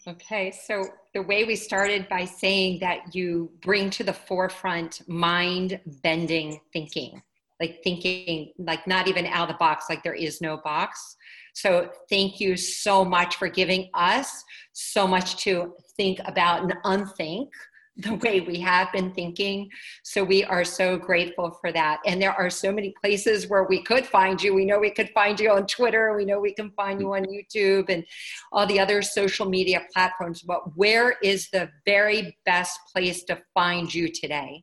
Okay, 0.08 0.52
so 0.52 0.84
the 1.14 1.22
way 1.22 1.42
we 1.42 1.56
started 1.56 2.08
by 2.08 2.24
saying 2.24 2.78
that 2.78 3.12
you 3.12 3.50
bring 3.60 3.90
to 3.90 4.04
the 4.04 4.12
forefront 4.12 5.02
mind 5.08 5.80
bending 6.04 6.60
thinking, 6.72 7.20
like 7.60 7.80
thinking, 7.82 8.52
like 8.56 8.86
not 8.86 9.08
even 9.08 9.26
out 9.26 9.48
of 9.48 9.54
the 9.54 9.58
box, 9.58 9.86
like 9.90 10.04
there 10.04 10.14
is 10.14 10.40
no 10.40 10.58
box. 10.58 11.16
So 11.54 11.90
thank 12.08 12.38
you 12.38 12.56
so 12.56 13.04
much 13.04 13.34
for 13.34 13.48
giving 13.48 13.90
us 13.94 14.44
so 14.72 15.08
much 15.08 15.42
to 15.42 15.74
think 15.96 16.20
about 16.24 16.62
and 16.62 16.74
unthink 16.84 17.48
the 17.96 18.14
way 18.16 18.40
we 18.40 18.60
have 18.60 18.92
been 18.92 19.12
thinking. 19.12 19.70
So 20.02 20.22
we 20.22 20.44
are 20.44 20.64
so 20.64 20.98
grateful 20.98 21.50
for 21.60 21.72
that. 21.72 22.00
And 22.04 22.20
there 22.20 22.32
are 22.32 22.50
so 22.50 22.70
many 22.70 22.94
places 23.00 23.48
where 23.48 23.64
we 23.64 23.82
could 23.82 24.06
find 24.06 24.42
you. 24.42 24.54
We 24.54 24.66
know 24.66 24.78
we 24.78 24.90
could 24.90 25.10
find 25.10 25.40
you 25.40 25.50
on 25.50 25.66
Twitter. 25.66 26.14
We 26.14 26.24
know 26.24 26.38
we 26.38 26.52
can 26.52 26.70
find 26.72 27.00
you 27.00 27.14
on 27.14 27.24
YouTube 27.24 27.88
and 27.88 28.04
all 28.52 28.66
the 28.66 28.78
other 28.78 29.00
social 29.00 29.48
media 29.48 29.82
platforms. 29.92 30.42
But 30.42 30.76
where 30.76 31.16
is 31.22 31.48
the 31.50 31.70
very 31.86 32.36
best 32.44 32.78
place 32.92 33.24
to 33.24 33.40
find 33.54 33.92
you 33.92 34.08
today? 34.08 34.62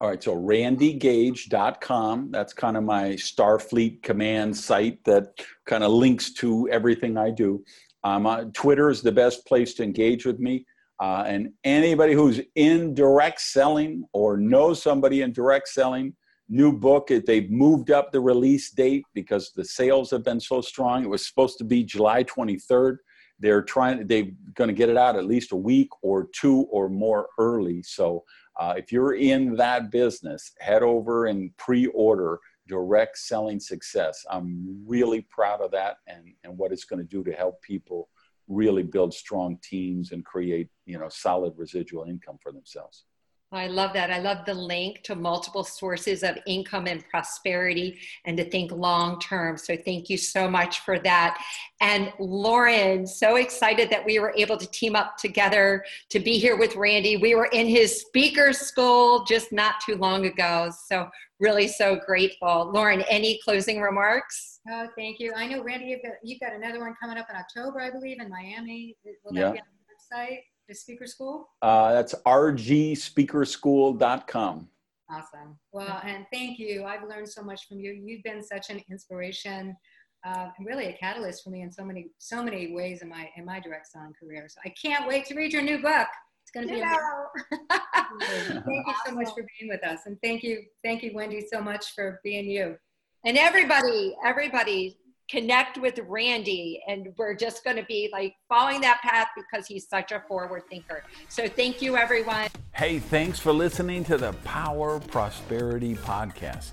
All 0.00 0.08
right, 0.08 0.22
so 0.22 0.34
randygage.com. 0.34 2.30
That's 2.30 2.54
kind 2.54 2.78
of 2.78 2.84
my 2.84 3.10
Starfleet 3.10 4.02
command 4.02 4.56
site 4.56 5.04
that 5.04 5.26
kind 5.66 5.84
of 5.84 5.92
links 5.92 6.32
to 6.34 6.66
everything 6.70 7.18
I 7.18 7.30
do. 7.30 7.62
Um, 8.02 8.24
uh, 8.26 8.44
Twitter 8.54 8.88
is 8.88 9.02
the 9.02 9.12
best 9.12 9.44
place 9.46 9.74
to 9.74 9.82
engage 9.82 10.24
with 10.24 10.38
me. 10.38 10.64
Uh, 11.00 11.24
and 11.26 11.50
anybody 11.64 12.12
who's 12.12 12.40
in 12.56 12.94
direct 12.94 13.40
selling 13.40 14.04
or 14.12 14.36
knows 14.36 14.82
somebody 14.82 15.22
in 15.22 15.32
direct 15.32 15.68
selling, 15.68 16.14
new 16.50 16.72
book, 16.72 17.10
they've 17.26 17.50
moved 17.50 17.90
up 17.90 18.12
the 18.12 18.20
release 18.20 18.70
date 18.70 19.04
because 19.14 19.52
the 19.56 19.64
sales 19.64 20.10
have 20.10 20.22
been 20.22 20.40
so 20.40 20.60
strong. 20.60 21.02
It 21.02 21.08
was 21.08 21.26
supposed 21.26 21.56
to 21.58 21.64
be 21.64 21.84
July 21.84 22.24
23rd. 22.24 22.98
They're 23.38 23.62
trying, 23.62 24.06
they're 24.06 24.28
going 24.54 24.68
to 24.68 24.74
get 24.74 24.90
it 24.90 24.98
out 24.98 25.16
at 25.16 25.24
least 25.24 25.52
a 25.52 25.56
week 25.56 25.88
or 26.02 26.28
two 26.34 26.66
or 26.70 26.90
more 26.90 27.28
early. 27.38 27.82
So 27.82 28.24
uh, 28.58 28.74
if 28.76 28.92
you're 28.92 29.14
in 29.14 29.56
that 29.56 29.90
business, 29.90 30.52
head 30.58 30.82
over 30.82 31.26
and 31.26 31.56
pre 31.56 31.86
order 31.86 32.38
direct 32.68 33.16
selling 33.18 33.58
success. 33.58 34.24
I'm 34.30 34.84
really 34.86 35.26
proud 35.30 35.62
of 35.62 35.70
that 35.70 35.96
and, 36.06 36.34
and 36.44 36.58
what 36.58 36.72
it's 36.72 36.84
going 36.84 37.00
to 37.00 37.08
do 37.08 37.24
to 37.24 37.32
help 37.32 37.62
people 37.62 38.08
really 38.50 38.82
build 38.82 39.14
strong 39.14 39.56
teams 39.62 40.10
and 40.10 40.24
create 40.24 40.68
you 40.84 40.98
know 40.98 41.08
solid 41.08 41.54
residual 41.56 42.04
income 42.04 42.36
for 42.42 42.52
themselves 42.52 43.04
I 43.52 43.66
love 43.66 43.92
that. 43.94 44.12
I 44.12 44.20
love 44.20 44.44
the 44.46 44.54
link 44.54 45.02
to 45.02 45.16
multiple 45.16 45.64
sources 45.64 46.22
of 46.22 46.38
income 46.46 46.86
and 46.86 47.04
prosperity 47.08 47.98
and 48.24 48.36
to 48.36 48.44
think 48.44 48.70
long 48.70 49.18
term. 49.18 49.56
So, 49.56 49.76
thank 49.76 50.08
you 50.08 50.16
so 50.16 50.48
much 50.48 50.80
for 50.80 51.00
that. 51.00 51.42
And 51.80 52.12
Lauren, 52.20 53.06
so 53.08 53.36
excited 53.36 53.90
that 53.90 54.04
we 54.06 54.20
were 54.20 54.32
able 54.36 54.56
to 54.56 54.70
team 54.70 54.94
up 54.94 55.16
together 55.16 55.84
to 56.10 56.20
be 56.20 56.38
here 56.38 56.56
with 56.56 56.76
Randy. 56.76 57.16
We 57.16 57.34
were 57.34 57.48
in 57.52 57.66
his 57.66 58.02
speaker 58.02 58.52
school 58.52 59.24
just 59.24 59.50
not 59.50 59.80
too 59.84 59.96
long 59.96 60.26
ago. 60.26 60.70
So, 60.86 61.08
really 61.40 61.66
so 61.66 61.98
grateful. 62.06 62.70
Lauren, 62.72 63.00
any 63.02 63.40
closing 63.42 63.80
remarks? 63.80 64.60
Oh, 64.70 64.86
thank 64.96 65.18
you. 65.18 65.32
I 65.34 65.46
know, 65.48 65.64
Randy, 65.64 65.86
you've 65.86 66.02
got, 66.02 66.12
you've 66.22 66.38
got 66.38 66.52
another 66.52 66.78
one 66.78 66.94
coming 67.02 67.18
up 67.18 67.26
in 67.28 67.34
October, 67.34 67.80
I 67.80 67.90
believe, 67.90 68.20
in 68.20 68.28
Miami. 68.28 68.96
Will 69.24 69.32
that 69.32 69.40
yeah. 69.40 69.52
be 69.52 69.58
on 69.58 69.64
the 69.64 70.16
website? 70.16 70.40
The 70.70 70.76
speaker 70.76 71.06
school? 71.08 71.48
Uh, 71.62 71.92
that's 71.92 72.14
rgspeakerschool.com. 72.24 74.68
Awesome. 75.10 75.58
Well, 75.72 76.00
and 76.04 76.24
thank 76.32 76.60
you. 76.60 76.84
I've 76.84 77.02
learned 77.08 77.28
so 77.28 77.42
much 77.42 77.66
from 77.66 77.80
you. 77.80 77.90
You've 77.90 78.22
been 78.22 78.40
such 78.40 78.70
an 78.70 78.80
inspiration 78.88 79.76
uh, 80.24 80.50
and 80.56 80.64
really 80.64 80.86
a 80.86 80.92
catalyst 80.92 81.42
for 81.42 81.50
me 81.50 81.62
in 81.62 81.72
so 81.72 81.84
many 81.84 82.12
so 82.18 82.40
many 82.40 82.72
ways 82.72 83.02
in 83.02 83.08
my 83.08 83.28
in 83.36 83.44
my 83.44 83.58
direct 83.58 83.88
selling 83.88 84.12
career. 84.12 84.46
So 84.48 84.60
I 84.64 84.72
can't 84.80 85.08
wait 85.08 85.26
to 85.26 85.34
read 85.34 85.52
your 85.52 85.62
new 85.62 85.82
book. 85.82 86.06
It's 86.44 86.52
going 86.54 86.68
to 86.68 86.74
be 86.74 86.80
amazing. 86.80 88.62
thank 88.64 88.86
you 88.86 88.94
so 89.06 89.12
much 89.12 89.30
for 89.30 89.44
being 89.58 89.68
with 89.68 89.84
us, 89.84 90.02
and 90.06 90.16
thank 90.22 90.44
you, 90.44 90.62
thank 90.84 91.02
you, 91.02 91.10
Wendy, 91.12 91.44
so 91.52 91.60
much 91.60 91.96
for 91.96 92.20
being 92.22 92.48
you. 92.48 92.76
And 93.24 93.36
everybody, 93.36 94.14
everybody, 94.24 95.00
connect 95.30 95.78
with 95.78 95.98
Randy 96.08 96.82
and 96.88 97.08
we're 97.16 97.34
just 97.34 97.62
going 97.62 97.76
to 97.76 97.84
be 97.84 98.08
like 98.12 98.34
following 98.48 98.80
that 98.80 99.00
path 99.00 99.28
because 99.36 99.66
he's 99.66 99.88
such 99.88 100.10
a 100.10 100.20
forward 100.26 100.64
thinker. 100.68 101.04
So 101.28 101.48
thank 101.48 101.80
you 101.80 101.96
everyone. 101.96 102.48
Hey, 102.72 102.98
thanks 102.98 103.38
for 103.38 103.52
listening 103.52 104.02
to 104.04 104.18
the 104.18 104.32
Power 104.44 104.98
Prosperity 104.98 105.94
podcast. 105.94 106.70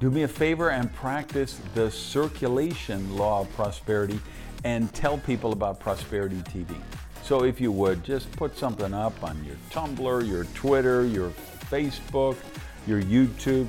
Do 0.00 0.10
me 0.10 0.24
a 0.24 0.28
favor 0.28 0.70
and 0.70 0.92
practice 0.92 1.60
the 1.74 1.90
circulation 1.90 3.16
law 3.16 3.42
of 3.42 3.52
prosperity 3.54 4.20
and 4.64 4.92
tell 4.92 5.16
people 5.18 5.52
about 5.52 5.80
Prosperity 5.80 6.42
TV. 6.42 6.76
So 7.22 7.44
if 7.44 7.60
you 7.60 7.72
would, 7.72 8.04
just 8.04 8.30
put 8.32 8.58
something 8.58 8.92
up 8.92 9.22
on 9.22 9.42
your 9.44 9.56
Tumblr, 9.70 10.28
your 10.28 10.44
Twitter, 10.54 11.06
your 11.06 11.30
Facebook, 11.70 12.36
your 12.86 13.00
YouTube 13.00 13.68